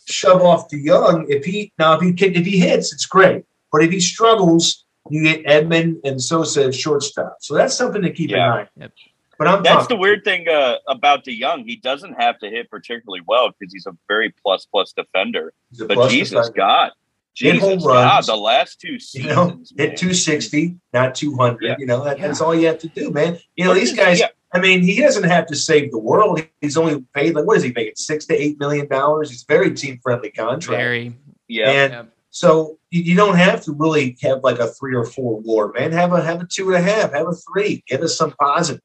[0.05, 1.25] shove off DeJong.
[1.29, 3.43] If he now if he if he hits, it's great.
[3.71, 7.37] But if he struggles, you get Edman and Sosa at shortstop.
[7.41, 8.43] So that's something to keep Yeah.
[8.45, 8.69] in mind.
[8.79, 8.91] Yep.
[9.37, 11.63] But I'm That's the weird thing uh, about DeJong.
[11.65, 15.53] He doesn't have to hit particularly well because he's a very plus plus defender.
[15.69, 16.53] he's a But plus Jesus defender.
[16.57, 16.91] God,
[17.37, 19.89] Hit home Jesus God, the last two You seasons, know, man.
[19.91, 21.63] hit 260, not 200.
[21.63, 21.75] Yeah.
[21.79, 23.39] You know, that, that's all you have to do, man.
[23.55, 24.19] You know, But these guys.
[24.19, 24.27] yeah.
[24.53, 26.41] I mean, he doesn't have to save the world.
[26.59, 27.93] He's only paid like what is he making?
[27.95, 29.29] Six to eight million dollars.
[29.29, 30.81] He's a very team friendly contract.
[30.81, 31.15] Very.
[31.47, 32.13] Yeah, And Yep.
[32.31, 35.91] So you, you don't have to really have like a three or four war, man.
[35.91, 37.83] Have a have a two and a half, have a three.
[37.87, 38.81] Give us some positive.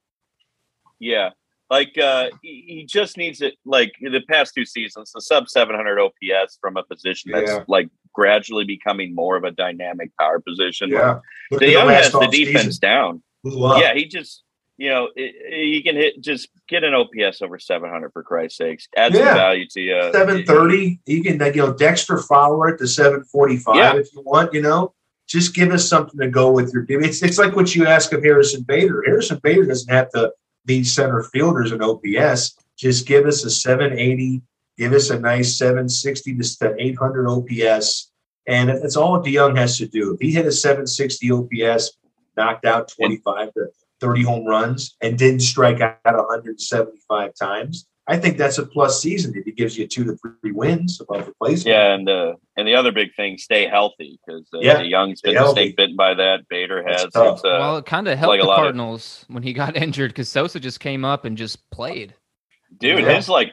[0.98, 1.30] yeah.
[1.70, 3.54] Like uh, he, he just needs it.
[3.64, 7.64] Like the past two seasons, the sub 700 OPS from a position that's Yeah.
[7.68, 10.90] like gradually becoming more of a dynamic power position.
[10.90, 11.20] Look at
[11.68, 13.22] DeJong has the defense down.
[13.44, 14.44] Yeah, he just
[14.76, 18.88] you know he can hit just get an OPS over 700 for Christ's sakes.
[18.96, 19.18] Add Yeah.
[19.26, 20.10] some value to you.
[20.12, 21.00] Seven thirty.
[21.06, 23.96] You can you know Dexter Fowler at the seven forty five Yeah.
[23.96, 24.52] if you want.
[24.52, 24.92] You know,
[25.28, 26.84] just give us something to go with your.
[26.88, 29.02] It's it's like what you ask of Harrison Bader.
[29.06, 30.32] Harrison Bader doesn't have to
[30.66, 32.56] be center fielders in OPS.
[32.76, 34.42] Just give us a seven eighty.
[34.76, 38.10] Give us a nice seven sixty to eight hundred OPS,
[38.48, 40.14] and that's all DeJong has to do.
[40.14, 41.96] If he hit a seven sixty OPS,
[42.37, 43.66] knocked out twenty five to
[44.05, 47.87] thirty home runs, and didn't strike out one hundred seventy five times.
[48.07, 51.27] I think that's a plus season if he gives you two to three wins above
[51.27, 51.75] replacement.
[51.75, 55.21] Yeah, and uh, and the other big thing, stay healthy because uh, Yeah, the Young's
[55.21, 55.62] stay been healthy.
[55.69, 56.40] snake bitten by that.
[56.51, 57.07] Bader has.
[57.14, 57.37] tough.
[57.37, 59.75] It's, uh, well, it kind of helped like the lot of- Cardinals when he got
[59.85, 62.14] injured because Sosa just came up and just played.
[62.79, 63.14] dude, Yeah.
[63.14, 63.53] his like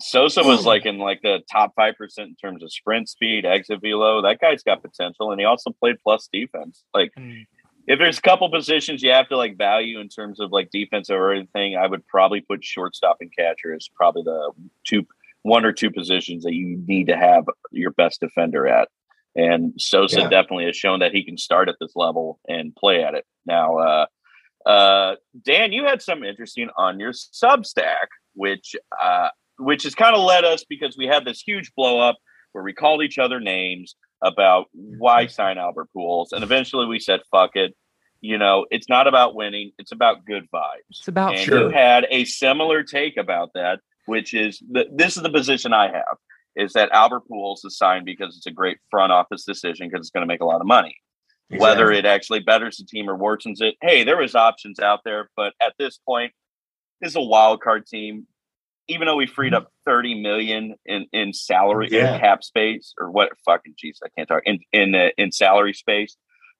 [0.00, 3.80] Sosa was like in like the top five percent in terms of sprint speed, exit
[3.82, 4.22] velo.
[4.22, 6.84] That guy's got potential, and he also played plus defense.
[6.94, 7.44] Like And
[7.90, 11.10] if there's a couple positions you have to like value in terms of like defense
[11.10, 14.52] or anything, I would probably put shortstop and catcher as probably the
[14.86, 15.08] two,
[15.42, 18.88] one or two positions that you need to have your best defender at.
[19.34, 20.28] And Sosa Yeah.
[20.28, 23.26] definitely has shown that he can start at this level and play at it.
[23.44, 24.06] Now, uh,
[24.66, 30.22] uh, Dan, you had some interesting on your Substack, which uh, which has kind of
[30.22, 32.18] led us because we had this huge blow up
[32.52, 37.20] where we called each other names about why sign Albert Pujols, and eventually we said,
[37.32, 37.74] "Fuck it."
[38.20, 40.90] You know, it's not about winning; it's about good vibes.
[40.90, 41.62] it's about and Sure.
[41.62, 45.88] you had a similar take about that, which is the, this is the position I
[45.90, 46.16] have:
[46.56, 50.10] is that Albert Pujols is signed because it's a great front office decision because it's
[50.10, 50.96] going to make a lot of money
[51.58, 53.74] whether it actually betters the team or worsens it.
[53.82, 56.32] Hey, there was options out there, but at this point,
[57.00, 58.28] this is a wild card team.
[58.86, 62.14] Even though we freed up thirty million in in salary Yeah.
[62.14, 65.72] in cap space or what fucking jeez, I can't talk in in uh, in salary
[65.72, 66.16] space.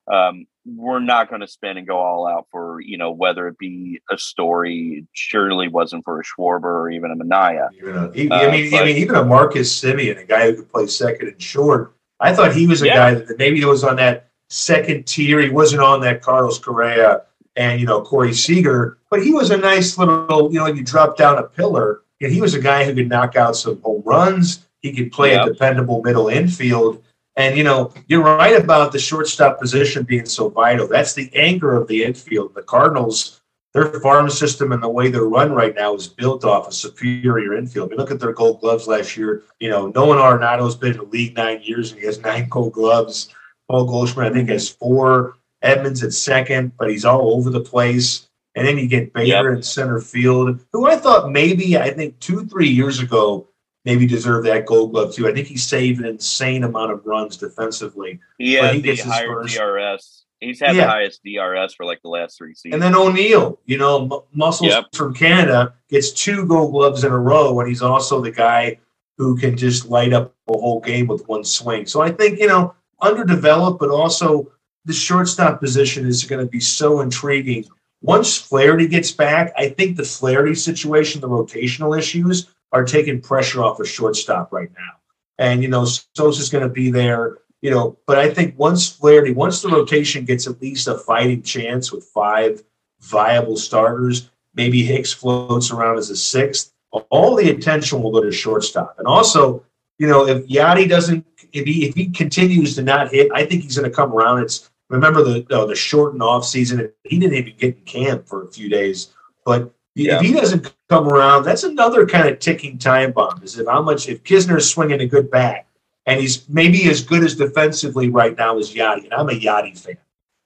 [0.09, 3.59] Um, we're not going to spend and go all out for you know whether it
[3.59, 5.07] be a story.
[5.13, 7.71] Surely wasn't for a Schwarber or even a Mania.
[7.77, 10.57] Even a, even- Uh, I mean, I mean, even a Marcus Semien, a guy who
[10.57, 11.95] could play second and short.
[12.21, 12.95] I thought he was a Yeah.
[12.95, 15.41] guy that maybe it was on that second tier.
[15.41, 17.23] He wasn't on that Carlos Correa
[17.57, 20.53] and you know Corey Seager, but he was a nice little.
[20.53, 23.37] You know, you drop down a pillar, and he was a guy who could knock
[23.37, 24.67] out some home runs.
[24.81, 27.03] He could play a dependable middle infield.
[27.37, 30.89] And you know, you're right about the shortstop position being so vital.
[30.89, 32.55] That's the anchor of the infield.
[32.55, 33.41] The Cardinals,
[33.73, 37.55] their farm system and the way they're run right now is built off a superior
[37.55, 37.89] infield.
[37.89, 39.45] I mean, look at their gold gloves last year.
[39.61, 42.73] You know, Nolan Arenado's been in the league nine years and he has nine gold
[42.73, 43.33] gloves.
[43.69, 45.37] Paul Goldschmidt, I think, has four.
[45.63, 48.27] Edmonds at second, but he's all over the place.
[48.55, 52.47] And then you get Bader in center field, who I thought maybe, I think two,
[52.47, 53.47] three years ago,
[53.85, 55.29] maybe deserve that gold glove too.
[55.29, 58.21] I think he saved an insane amount of runs defensively.
[58.39, 60.17] He had he the gets his higher first- DRS.
[60.41, 60.85] He's had Yeah.
[60.87, 62.75] the highest DRS for like the last three seasons.
[62.75, 64.87] And then O'Neill, you know, M- Muscles Yep.
[64.95, 68.79] from Canada gets two gold gloves in a row, and he's also the guy
[69.19, 71.85] who can just light up a whole game with one swing.
[71.85, 74.51] So I think, you know, underdeveloped, but also
[74.87, 77.67] the shortstop position is going to be so intriguing.
[78.01, 83.63] Once Flaherty gets back, I think the Flaherty situation, the rotational issues, are taking pressure
[83.63, 84.93] off a shortstop right now.
[85.39, 89.33] And, you know, Sosa's going to be there, you know, but I think once Flaherty,
[89.33, 92.63] once the rotation gets at least a fighting chance with five
[93.01, 96.73] viable starters, maybe Hicks floats around as a sixth,
[97.11, 98.97] all the attention will go to shortstop.
[98.99, 99.65] And also,
[99.99, 103.63] you know, if Yadi doesn't, if he if he continues to not hit, I think
[103.63, 104.43] he's going to come around.
[104.43, 106.91] It's remember the uh, the shortened off season.
[107.05, 110.17] He didn't even get in camp for a few days, but Yeah.
[110.17, 113.43] if he doesn't come around, that's another kind of ticking time bomb.
[113.43, 115.67] Is if how much if Knizner's swinging a good bat
[116.07, 119.79] and he's maybe as good as defensively right now as Yadi, and I'm a Yadi
[119.79, 119.97] fan.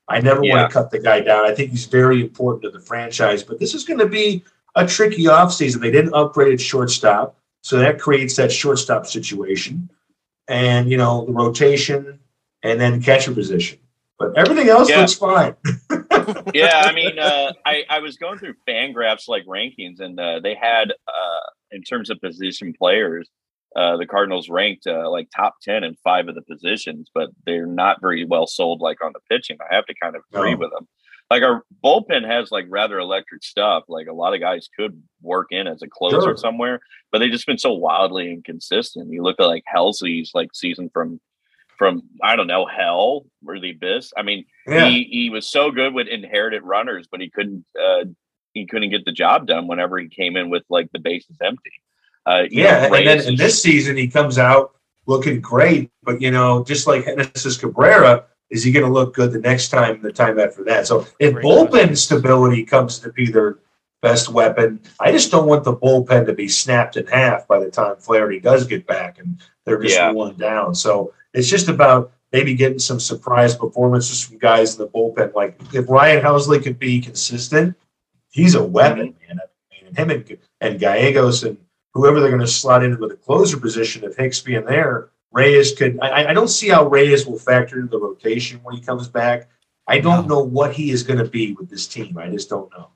[0.08, 0.54] I never Yeah.
[0.56, 1.46] want to cut the guy down.
[1.46, 4.42] I think he's very important to the franchise, but this is going to be
[4.74, 5.80] a tricky offseason.
[5.80, 9.88] They didn't upgrade at shortstop, so that creates that shortstop situation,
[10.48, 12.18] and you know the rotation,
[12.62, 13.78] and then catcher position.
[14.18, 15.00] But everything else Yeah.
[15.00, 15.54] looks fine.
[16.54, 20.54] yeah, I mean, uh, I I was going through Fangraphs like rankings, and uh, they
[20.54, 23.28] had uh, in terms of position players,
[23.76, 27.66] uh, the Cardinals ranked uh, like top ten in five of the positions, but they're
[27.66, 29.56] not very well sold like on the pitching.
[29.60, 30.58] I have to kind of agree No.
[30.58, 30.86] with them.
[31.30, 33.84] Like our bullpen has like rather electric stuff.
[33.88, 36.36] Like a lot of guys could work in as a closer Sure.
[36.36, 39.10] somewhere, but they've just been so wildly inconsistent.
[39.10, 41.20] You look at like Helsley's like season from
[41.78, 44.12] from I don't know hell or the abyss.
[44.16, 44.88] I mean, Yeah.
[44.88, 48.04] he he was so good with inherited runners, but he couldn't uh,
[48.52, 51.72] he couldn't get the job done whenever he came in with like the bases empty.
[52.26, 54.72] Uh, Yeah, know, and then in this season he comes out
[55.06, 59.32] looking great, but you know, just like Genesis Cabrera, is he going to look good
[59.32, 60.86] the next time, the time after that?
[60.86, 61.96] So if Great bullpen question.
[61.96, 63.58] stability comes to be their
[64.00, 67.70] best weapon, I just don't want the bullpen to be snapped in half by the
[67.70, 70.12] time Flaherty does get back and they're just Yeah.
[70.12, 70.74] one down.
[70.74, 75.34] So it's just about maybe getting some surprise performances from guys in the bullpen.
[75.34, 77.76] Like if Ryan Helsley could be consistent,
[78.30, 79.40] he's a weapon, man.
[79.40, 81.58] I mean, him and, and Gallegos and
[81.92, 85.98] whoever they're going to slot into the closer position, if Hicks being there, Reyes could.
[86.00, 89.48] I, I don't see how Reyes will factor into the rotation when he comes back.
[89.86, 92.16] I don't know what he is going to be with this team.
[92.16, 92.88] I just don't know.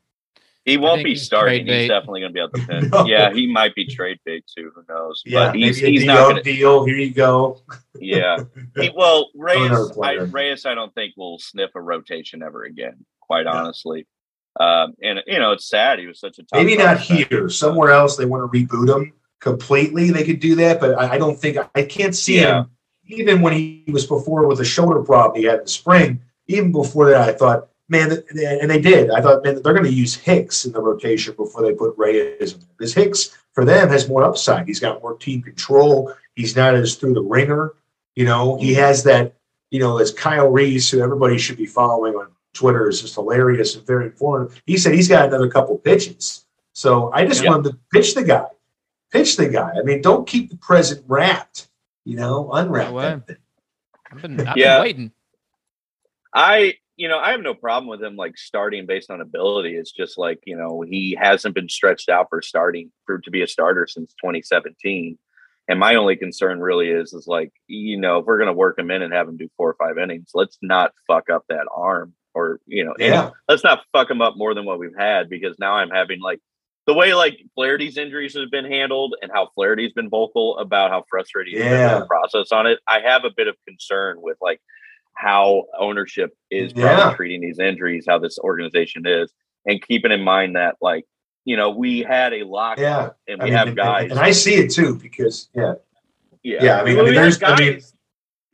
[0.69, 1.65] He won't be he's starting.
[1.65, 1.81] trade bait.
[1.83, 2.89] He's definitely going to be out the pen.
[2.91, 3.07] No.
[3.07, 4.71] Yeah, he might be trade bait too.
[4.75, 5.23] Who knows?
[5.27, 6.43] Yeah, but he's maybe a not going to.
[6.43, 6.85] deal.
[6.85, 7.61] Here you go.
[8.01, 8.45] Yeah.
[8.77, 10.13] He, well, Another Reyes, I.
[10.15, 13.05] Reyes, I don't think will sniff a rotation ever again.
[13.21, 13.51] Quite No.
[13.53, 14.07] honestly,
[14.61, 15.99] um, and you know it's sad.
[15.99, 17.33] He was such a top Maybe not prospect.
[17.33, 17.49] here.
[17.49, 20.11] Somewhere else, they want to reboot him completely.
[20.11, 22.61] They could do that, but I, I don't think I can't see Yeah.
[22.61, 22.71] him.
[23.07, 26.71] Even when he was before with a shoulder problem he had in the spring, even
[26.73, 29.11] before that, I thought, man, and they did.
[29.11, 32.53] I thought, man, they're going to use Hicks in the rotation before they put Reyes
[32.55, 32.61] in.
[32.77, 34.67] Because Hicks, for them, has more upside.
[34.67, 36.13] He's got more team control.
[36.35, 37.75] He's not as through the ringer.
[38.15, 39.35] You know, he has that,
[39.71, 43.75] you know, as Kyle Reese, who everybody should be following on Twitter, is just hilarious
[43.77, 44.61] and very informative.
[44.67, 46.45] He said he's got another couple pitches.
[46.73, 47.51] So I just Yeah.
[47.51, 48.47] want him to pitch the guy.
[49.11, 49.73] Pitch the guy.
[49.79, 51.69] I mean, don't keep the present wrapped,
[52.05, 53.37] you know, unwrap No that thing.
[54.11, 54.77] I've been, I've Yeah.
[54.77, 55.13] been waiting.
[56.35, 59.77] I, you know, I have no problem with him like starting based on ability.
[59.77, 63.41] It's just like, you know, he hasn't been stretched out for starting for to be
[63.43, 65.17] a starter since 2017.
[65.69, 68.91] And my only concern really is is like, you know, if we're gonna work him
[68.91, 72.15] in and have him do four or five innings, let's not fuck up that arm
[72.35, 73.31] or you know, Yeah.
[73.49, 76.41] let's not fuck him up more than what we've had because now I'm having like
[76.87, 81.05] the way like Flaherty's injuries have been handled and how Flaherty's been vocal about how
[81.09, 82.01] frustrated Yeah.
[82.01, 82.81] the process on it.
[82.89, 84.61] I have a bit of concern with like
[85.19, 87.13] how ownership is Yeah.
[87.17, 89.33] treating these injuries, how this organization is,
[89.67, 91.05] and keeping in mind that like
[91.45, 93.11] you know we had a lockout Yeah.
[93.33, 94.11] and I we mean, have and- guys.
[94.13, 95.75] And I see it too because, yeah,
[96.43, 97.95] yeah, yeah, I mean- I mean, there's- I mean- guys-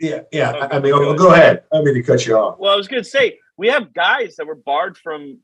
[0.01, 0.53] yeah, yeah.
[0.55, 1.19] Oh, I I mean, go ahead.
[1.19, 1.63] go ahead.
[1.73, 2.59] I mean to cut you off.
[2.59, 5.39] Well, I was going to say we have guys that were barred from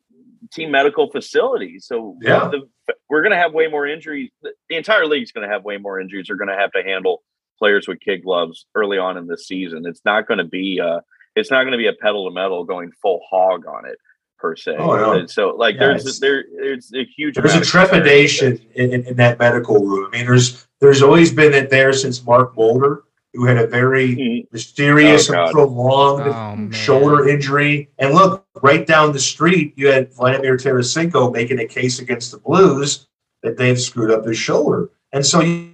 [0.53, 2.49] team medical facilities, so Yeah.
[2.51, 2.69] the,
[3.11, 4.31] we're going to have way more injuries.
[4.43, 6.27] The the entire league's going to have way more injuries.
[6.29, 7.23] They're going to have to handle
[7.61, 9.85] players with kid gloves early on in this season.
[9.87, 11.01] It's not going to be uh
[11.37, 13.99] it's not going to be a pedal to metal going full hog on it
[14.39, 14.75] per se.
[14.79, 15.27] Oh, no.
[15.27, 17.91] So like Yeah, there's it's- there there's a huge There's a amount of concern with
[17.91, 20.09] trepidation in, in, in that medical room.
[20.13, 24.17] I mean, there's there's always been it there since Mark Mulder, who had a very
[24.17, 24.53] Mhm.
[24.53, 27.91] mysterious Oh, and prolonged Oh, shoulder injury.
[27.99, 32.39] And look, right down the street, you had Vladimir Tarasenko making a case against the
[32.39, 33.07] Blues
[33.43, 34.89] that they've screwed up his shoulder.
[35.13, 35.70] And so you,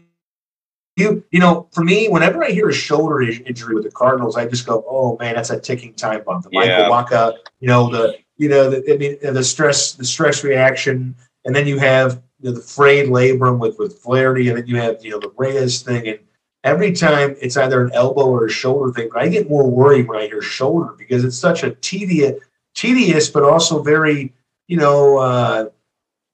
[0.96, 4.36] you, you know, for me, whenever I hear a shoulder in- injury with the Cardinals,
[4.36, 6.88] I just go, "Oh man, that's a ticking time bomb." The Michael Yeah.
[6.88, 11.54] Wacha, you know, the you know, the, I mean, the stress, the stress reaction, and
[11.54, 15.04] then you have you know, the frayed labrum with with Flaherty, and then you have
[15.04, 16.18] you know the Reyes thing, and
[16.64, 19.10] every time it's either an elbow or a shoulder thing.
[19.12, 22.40] But I get more worried when I hear shoulder because it's such a tedious,
[22.74, 24.32] tedious, but also very,
[24.66, 25.68] you know, uh,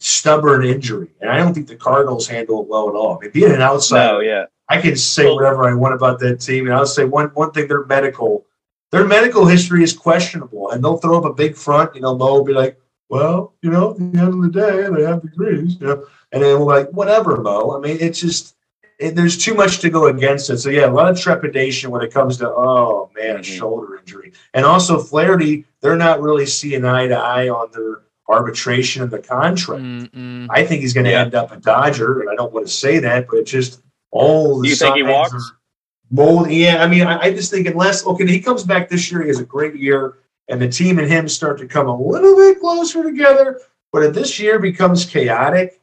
[0.00, 1.08] stubborn injury.
[1.20, 3.16] And I don't think the Cardinals handle it well at all.
[3.16, 4.46] I mean, being an outsider, No, yeah.
[4.68, 7.68] I can say whatever I want about that team, and I'll say one one thing:
[7.68, 8.46] their medical,
[8.90, 11.94] their medical history is questionable, and they'll throw up a big front.
[11.94, 14.88] You know, Mo will be like, "Well, you know, at the end of the day,
[14.94, 18.54] they have degrees," you know, and then we're like, "Whatever, Mo." I mean, it's just
[18.98, 20.58] it, there's too much to go against it.
[20.58, 23.44] So yeah, a lot of trepidation when it comes to oh man, Mhm.
[23.44, 25.66] shoulder injury, and also Flaherty.
[25.80, 29.82] They're not really seeing eye to eye on their arbitration of the contract.
[29.82, 30.46] Mm-mm.
[30.48, 31.22] I think he's going to Yeah.
[31.22, 33.82] end up a Dodger, and I don't want to say that, but it's just
[34.12, 35.34] all the Do you think he walks?
[35.34, 35.40] are
[36.14, 36.84] Mold, yeah.
[36.84, 39.40] I mean, I, I just think unless okay, he comes back this year, he has
[39.40, 43.02] a great year, and the team and him start to come a little bit closer
[43.02, 43.60] together.
[43.92, 45.80] But if this year becomes chaotic,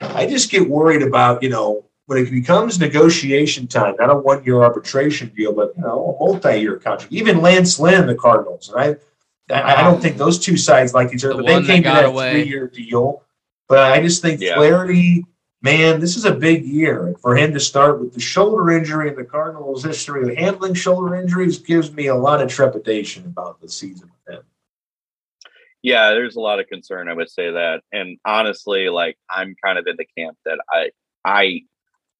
[0.00, 4.60] I just get worried about you know when it becomes negotiation time, not a one-year
[4.62, 7.12] arbitration deal, but you know a multi-year contract.
[7.12, 8.80] Even Lance Lynn, the Cardinals, and
[9.50, 11.82] I, I, I don't think those two sides like each other, The but they came
[11.84, 12.32] to that away.
[12.32, 13.22] three-year deal.
[13.68, 14.56] But I just think Yeah.
[14.56, 15.24] Flaherty,
[15.62, 19.18] man, this is a big year for him to start with the shoulder injury and
[19.18, 23.68] the Cardinals' history of handling shoulder injuries gives me a lot of trepidation about the
[23.68, 24.42] season with him.
[25.82, 27.08] Yeah, there's a lot of concern.
[27.08, 30.90] I would say that, and honestly, like I'm kind of in the camp that I,
[31.24, 31.60] I,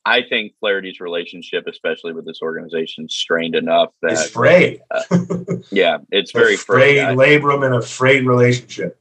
[0.05, 4.80] I think Flaherty's relationship, especially with this organization, strained enough It's that frayed.
[5.70, 7.18] yeah, it's very frayed, frayed.
[7.18, 8.99] Labrum and a frayed relationship.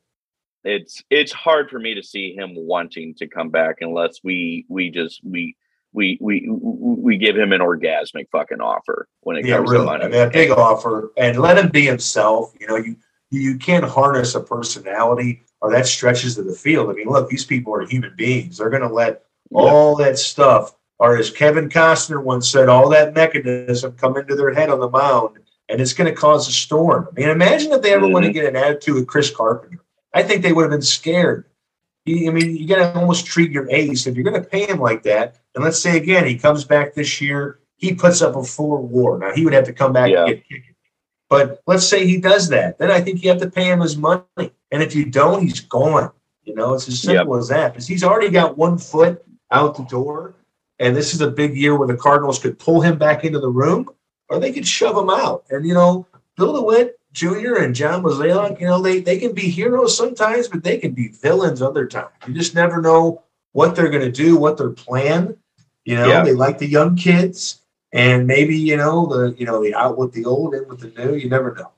[0.68, 4.89] It's it's hard for me to see him wanting to come back unless we we
[4.89, 5.55] just we
[5.93, 9.86] we we we give him an orgasmic fucking offer when it Yeah, comes really.
[9.86, 10.05] to money.
[10.05, 12.53] I mean, a big offer, and let him be himself.
[12.59, 12.95] You know, you
[13.32, 16.89] you can't harness a personality, or that stretches to the field.
[16.89, 18.57] I mean, look, these people are human beings.
[18.57, 19.59] They're going to let Yeah.
[19.59, 24.53] all that stuff, or as Kevin Costner once said, all that mechanism come into their
[24.53, 25.39] head on the mound,
[25.70, 27.07] and it's going to cause a storm.
[27.09, 28.39] I mean, imagine if they ever want to mm-hmm.
[28.39, 29.80] get an attitude with Chris Carpenter.
[30.14, 31.45] I think they would have been scared.
[32.05, 34.66] You- I mean, you got to almost treat your ace if you're going to pay
[34.66, 35.38] him like that.
[35.55, 39.20] And let's say again, he comes back this year, he puts up a four war.
[39.20, 40.20] Now he would have to come back Yeah.
[40.26, 40.66] and get kicked.
[41.30, 43.97] But let's say he does that, then I think you have to pay him his
[43.97, 44.24] money.
[44.38, 46.12] And if you don't, he's gone.
[46.45, 47.74] You know, it's as simple as that.
[47.74, 50.36] Because he's already got one foot out the door,
[50.80, 53.49] and this is a big year where the Cardinals could pull him back into the
[53.49, 53.89] room,
[54.30, 55.43] or they could shove him out.
[55.49, 57.55] And you know, Bill DeWitt Jr.
[57.60, 61.08] and John Mozeliak, you know, they they can be heroes sometimes, but they can be
[61.08, 62.10] villains other times.
[62.28, 65.36] You just never know what they're going to do, what their plan.
[65.86, 66.24] You know, Yeah.
[66.24, 67.62] they like the young kids,
[67.93, 70.89] and maybe you know the you know the out with the old, in with the
[71.05, 71.16] new.
[71.16, 71.72] You never know.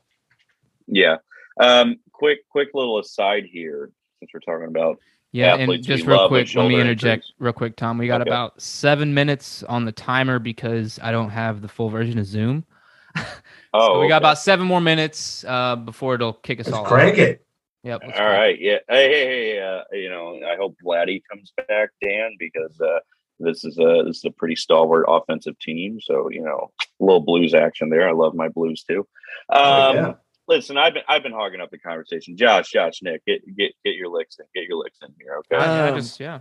[0.86, 1.16] Yeah.
[1.58, 4.98] Um, quick quick little aside here since we're talking about
[5.32, 7.34] Yeah, and just real quick, let me interject injuries.
[7.38, 7.96] real quick, Tom.
[7.98, 8.30] We got Okay.
[8.30, 12.64] about seven minutes on the timer because I don't have the full version of Zoom.
[13.74, 14.24] oh so we got okay.
[14.28, 16.84] about seven more minutes uh, before it'll kick us Let's all.
[16.84, 17.18] crank out.
[17.20, 17.46] it.
[17.82, 18.00] Yep.
[18.06, 18.38] let's All crank.
[18.38, 18.76] right, yeah.
[18.88, 22.98] Hey, hey, hey, uh, you know, I hope Vladdy comes back, Dan, because uh,
[23.38, 25.98] this is a this is a pretty stalwart offensive team.
[26.02, 28.06] So you know, a little Blues action there.
[28.08, 29.06] I love my Blues too.
[29.48, 30.12] Um, Oh, yeah.
[30.46, 32.36] Listen, I've been I've been hogging up the conversation.
[32.36, 34.44] Josh, Josh, Nick, get get get your licks in.
[34.54, 35.56] Get your licks in here, okay?
[35.64, 36.40] Uh, yeah, Um, just yeah.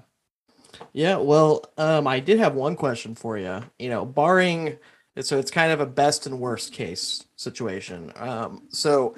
[0.94, 3.62] Yeah, well, um, I did have one question for you.
[3.80, 4.78] You know, barring
[5.22, 8.12] so it's kind of a best and worst case situation.
[8.16, 9.16] Um, so,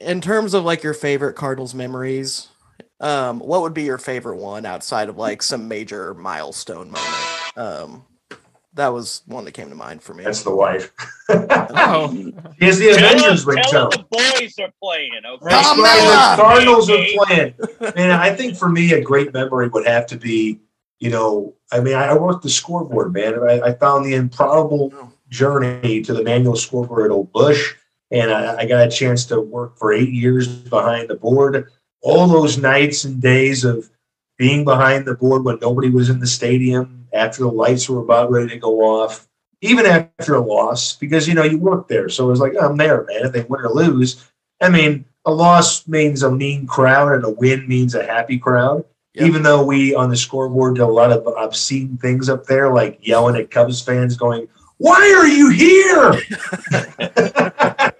[0.00, 2.48] in terms of like your favorite Cardinals memories,
[3.00, 7.56] um, what would be your favorite one outside of like some major milestone moment?
[7.56, 8.04] Um,
[8.74, 10.24] that was one that came to mind for me.
[10.24, 10.90] That's the wife.
[11.28, 12.08] Oh,
[12.58, 15.38] He has the Tell Avengers him- tell him the boys are playing, okay?
[15.48, 16.34] That's Come right.
[16.36, 17.54] The Cardinals are playing.
[17.96, 20.58] And I think for me, a great memory would have to be,
[21.00, 23.34] you know, I mean, I worked the scoreboard, man.
[23.48, 24.92] I, I found the improbable
[25.28, 27.74] journey to the manual scoreboard at Old Busch,
[28.10, 31.68] and I, I got a chance to work for eight years behind the board.
[32.02, 33.90] All those nights and days of
[34.38, 38.30] being behind the board when nobody was in the stadium, after the lights were about
[38.30, 39.28] ready to go off,
[39.60, 42.76] even after a loss, because you know you work there, so it was like I'm
[42.76, 43.24] there, man.
[43.24, 44.24] If they win or lose,
[44.60, 48.84] I mean, a loss means a mean crowd, and a win means a happy crowd.
[49.14, 49.26] Yep.
[49.26, 52.98] Even though we on the scoreboard did a lot of obscene things up there, like
[53.00, 54.48] yelling at Cubs fans, going,
[54.78, 56.14] "Why are you here?"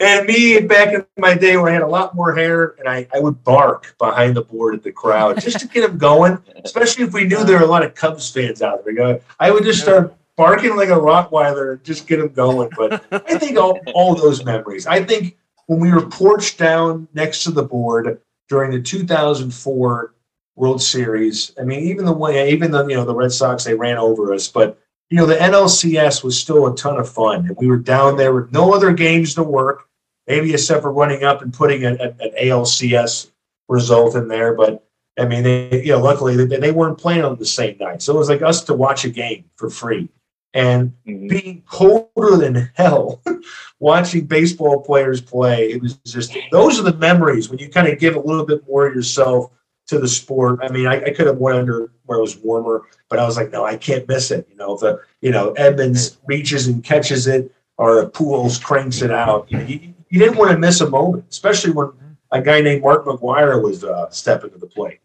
[0.00, 3.06] and me back in my day where I had a lot more hair, and I,
[3.14, 7.04] I would bark behind the board at the crowd just to get them going, especially
[7.04, 9.20] if we knew there were a lot of Cubs fans out there.
[9.38, 12.70] I would just start barking like a Rottweiler and just get them going.
[12.76, 14.86] But I think all, all those memories.
[14.86, 20.14] I think when we were porched down next to the board during the 2004
[20.56, 23.74] World Series, I mean, even the way, even the, you know, the Red Sox, they
[23.74, 24.78] ran over us, but
[25.10, 27.46] you know, the NLCS was still a ton of fun.
[27.46, 29.88] And we were down there with no other games to work,
[30.26, 33.30] maybe except for running up and putting an, an ALCS
[33.68, 34.54] result in there.
[34.54, 34.84] But
[35.18, 38.02] I mean, they, you know, luckily they, they weren't playing on the same night.
[38.02, 40.08] So it was like us to watch a game for free.
[40.54, 41.28] And Mhm.
[41.28, 43.20] being colder than hell,
[43.80, 47.98] watching baseball players play, it was just those are the memories when you kind of
[47.98, 49.50] give a little bit more of yourself
[49.88, 50.60] to the sport.
[50.62, 53.36] I mean, I, I could have went under where it was warmer, but I was
[53.36, 54.46] like, no, I can't miss it.
[54.50, 59.50] You know, the you know Edmonds reaches and catches it, or Pujols cranks it out,
[59.50, 61.90] you, you, you didn't want to miss a moment, especially when
[62.32, 64.98] a guy named Mark McGwire was uh, stepping to the plate.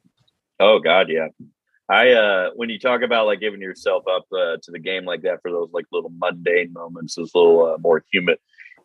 [0.60, 1.28] Oh God, yeah.
[1.90, 5.22] I uh when you talk about like giving yourself up uh, to the game like
[5.24, 8.38] that for those like little mundane moments, those little uh, more human,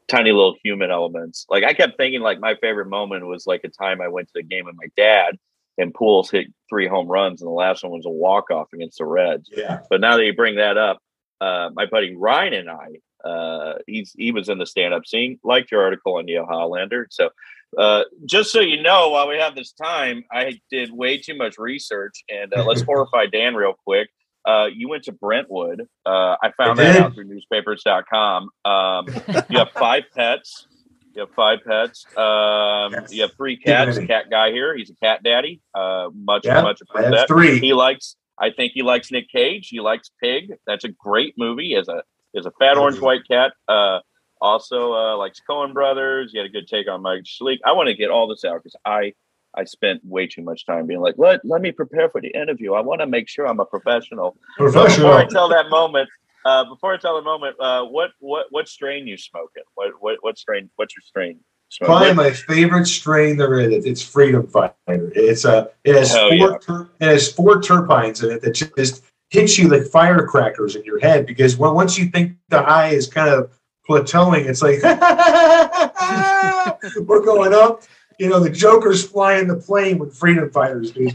[0.09, 1.47] tiny little human elements.
[1.49, 4.33] Like I kept thinking like my favorite moment was like a time I went to
[4.35, 5.37] the game with my dad
[5.79, 8.99] and Pujols hit three home runs and the last one was a walk off against
[8.99, 9.49] the Reds.
[9.57, 9.81] Yeah.
[9.89, 10.99] But now that you bring that up,
[11.41, 12.89] uh, my buddy Ryan and I,
[13.25, 17.09] uh, he's he was in the stand up scene, liked your article on Neil Hollander.
[17.11, 17.31] So
[17.77, 21.59] uh, just so you know, while we have this time, I did way too much
[21.59, 24.09] research, and uh, let's horrify Dan real quick.
[24.45, 25.83] Uh, you went to Brentwood.
[26.07, 28.49] Uh, I found I that out through newspapers.com.
[28.65, 29.07] Um,
[29.51, 30.67] you have five pets.
[31.15, 32.07] You have five pets.
[32.17, 33.13] Um, Yes.
[33.13, 33.99] You have three cats.
[33.99, 34.75] Cat guy here.
[34.77, 35.61] He's a cat daddy.
[35.75, 37.29] Uh, much, Yeah, much that.
[37.29, 37.59] three.
[37.59, 38.17] He likes.
[38.39, 39.69] I think he likes Nick Cage.
[39.69, 40.53] He likes Pig.
[40.67, 41.75] That's a great movie.
[41.75, 42.03] As a
[42.37, 43.03] as a fat orange Mhm.
[43.03, 43.53] white cat.
[43.67, 44.01] Uh,
[44.41, 46.33] also uh, likes Coen Brothers.
[46.33, 47.59] You had a good take on Mike Schleek.
[47.65, 49.13] I want to get all this out because I
[49.57, 52.75] I spent way too much time being like, let let me prepare for the interview.
[52.75, 54.37] I want to make sure I'm a professional.
[54.59, 55.13] So before Professional.
[55.15, 56.09] I tell that moment,
[56.45, 59.65] uh, before I tell the moment, uh, what what what strain you smoking?
[59.75, 60.71] What what what strain?
[60.77, 61.41] What's your strain?
[61.71, 61.97] Smoking?
[61.97, 63.85] Probably my favorite strain there is.
[63.85, 64.75] It's Freedom Fighter.
[64.87, 66.59] It's a it has Hell four yeah.
[66.59, 70.99] ter- it has four terpenes in it that just hits you like firecrackers in your
[70.99, 73.51] head because when, once you think the high is kind of
[73.89, 74.83] plateauing, it's like
[77.07, 77.83] we're going up.
[78.19, 80.91] You know, the Joker's flying the plane with Freedom Fighters.
[80.91, 81.13] dude.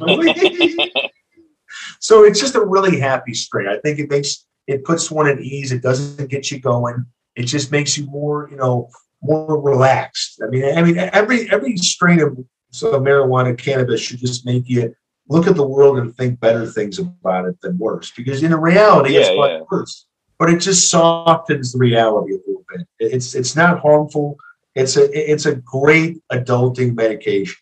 [2.00, 3.68] so it's just a really happy strain.
[3.68, 5.72] I think it makes it puts one at ease.
[5.72, 7.06] It doesn't get you going.
[7.36, 8.90] It just makes you more, you know,
[9.22, 10.42] more relaxed.
[10.44, 12.38] I mean, I mean, every every strain of
[12.72, 14.96] so marijuana, cannabis should just make you
[15.34, 18.12] look at the world and think better things about it than worse.
[18.16, 19.62] Because in reality, it's Yeah, much yeah.
[19.72, 20.06] worse.
[20.40, 22.88] But it just softens the reality a little bit.
[23.00, 24.38] It's it's not harmful.
[24.76, 27.58] It's a it's a great adulting medication.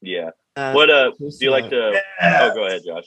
[0.00, 0.30] yeah.
[0.56, 1.10] Uh, What uh?
[1.18, 1.70] Do you like that?
[1.70, 2.00] to?
[2.22, 3.04] Oh, go ahead, Josh.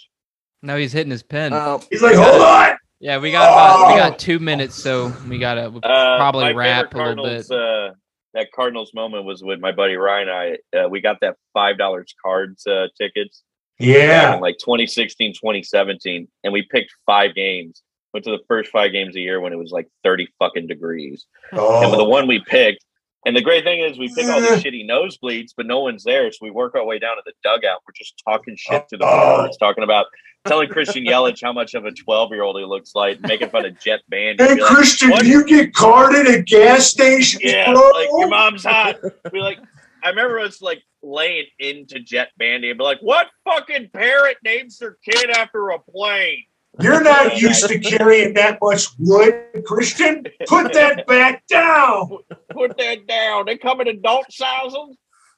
[0.62, 1.54] No, he's hitting his pen.
[1.54, 2.76] Uh, He's like, hold on.
[3.00, 3.98] yeah, we got about, we Oh!
[3.98, 7.50] got two minutes, so we gotta Uh, probably my wrap a little bit.
[7.50, 7.92] Uh,
[8.34, 10.28] that Cardinals moment was with my buddy Ryan.
[10.30, 10.38] and
[10.76, 13.44] I uh, we got that five dollars cards uh, tickets.
[13.80, 14.36] Yeah.
[14.42, 17.82] like 2016, 2017, and we picked five games.
[18.14, 21.26] Went to the first five games a year when it was like 30 fucking degrees.
[21.54, 21.84] Oh.
[21.84, 22.84] And the one we picked,
[23.26, 24.60] and the great thing is we pick all these eh.
[24.62, 26.32] shitty nosebleeds, but no one's there.
[26.32, 27.82] So we work our way down to the dugout.
[27.88, 29.48] We're just talking shit to the Oh.
[29.60, 30.08] talking about
[30.46, 33.66] telling Christian Yelich how much of a 12 year old he looks like, making fun
[33.66, 34.40] of Jett Band.
[34.40, 37.90] hey like, Christian, do you get carded at gas stations, Yeah, bro?
[37.92, 38.96] like your mom's hot.
[39.32, 39.60] We like.
[40.02, 44.78] I remember us like laying into Jett Bandy and be like, "What fucking parent names
[44.78, 46.44] their kid after a plane?"
[46.82, 50.26] You're not used to carrying that much wood, Christian.
[50.48, 52.20] Put that back down.
[52.52, 53.46] Put that down.
[53.46, 54.98] They come in adult sizes.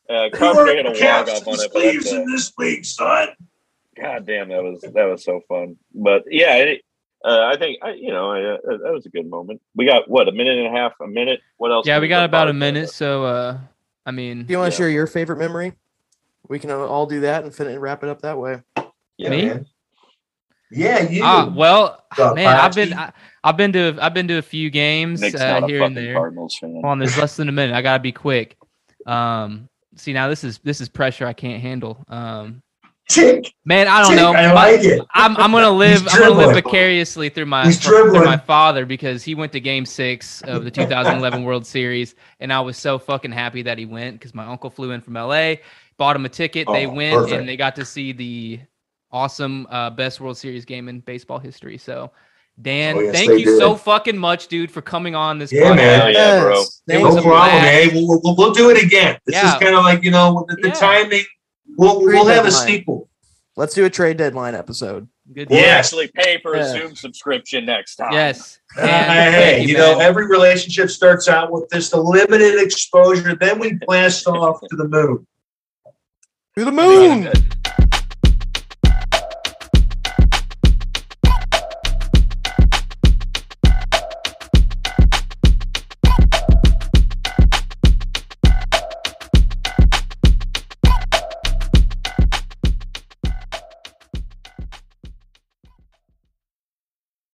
[0.09, 1.72] Uh, You Comfrey had a weren't walk caps and on it.
[1.74, 3.30] But sleeves in this league, son.
[3.99, 5.78] God damn, that was that was so fun.
[5.93, 6.82] But yeah, it,
[7.24, 9.62] uh, I think I, you know I, uh, that was a good moment.
[9.76, 11.39] We got what a minute and a half, a minute.
[11.57, 11.88] What else?
[11.88, 12.59] Yeah, we got about a about?
[12.59, 13.57] minute, so uh,
[14.05, 14.77] I mean, do you want to Yeah.
[14.85, 15.73] share your favorite memory?
[16.47, 18.61] We can all do that and fin- and wrap it up that way.
[19.17, 19.45] Yeah, Me?
[19.45, 19.65] man.
[20.71, 21.21] Yeah, you.
[21.23, 23.11] ah, well, Uh, man, I've been I,
[23.43, 25.27] I've been to I've been to a few games uh,
[25.67, 26.13] here and fucking there.
[26.13, 26.81] Cardinals fan.
[26.83, 27.75] On, there's less than a minute.
[27.75, 28.57] I gotta be quick.
[29.07, 32.05] Um, see now this is this is pressure I can't handle.
[32.07, 32.61] Um,
[33.14, 33.53] Tick.
[33.66, 34.34] man, I don't Tick, know.
[34.34, 35.01] I My- like it.
[35.14, 36.64] I'm I'm gonna live I'm gonna live dribbling.
[36.64, 41.43] vicariously through my through my father because he went to Game Six of the 2011
[41.45, 44.91] World Series, and I was so fucking happy that he went because my uncle flew
[44.91, 45.55] in from LA,
[45.97, 46.68] bought him a ticket.
[46.72, 47.39] they Oh, went perfect.
[47.39, 48.59] and they got to see the
[49.12, 51.78] awesome uh, best World Series game in baseball history.
[51.78, 52.12] So.
[52.62, 55.72] Dan, Oh, yes, thank they you so fucking much, dude, for coming on this Yeah,
[55.72, 55.76] podcast.
[55.78, 55.99] man.
[56.01, 56.53] Hell yeah, bro.
[56.59, 57.62] Yes, It No problem, blast.
[57.64, 57.89] man.
[57.95, 59.18] We'll, we'll, we'll do it again.
[59.26, 59.55] This Yeah.
[59.55, 60.74] is kind of like you know the, the Yeah.
[60.74, 61.24] timing.
[61.78, 62.67] We'll we'll Trade have a deadline.
[62.67, 63.09] sequel.
[63.57, 65.07] Let's do a trade deadline episode.
[65.34, 65.49] Good.
[65.49, 65.86] We'll Yes.
[65.88, 68.13] actually pay for a Zoom subscription next time.
[68.13, 68.59] Yes.
[68.78, 73.36] Uh, hey, you, you, know, every relationship starts out with just a limited exposure.
[73.36, 75.28] Then we blast off to the moon.
[76.57, 77.28] To the moon.
[77.28, 77.43] it's-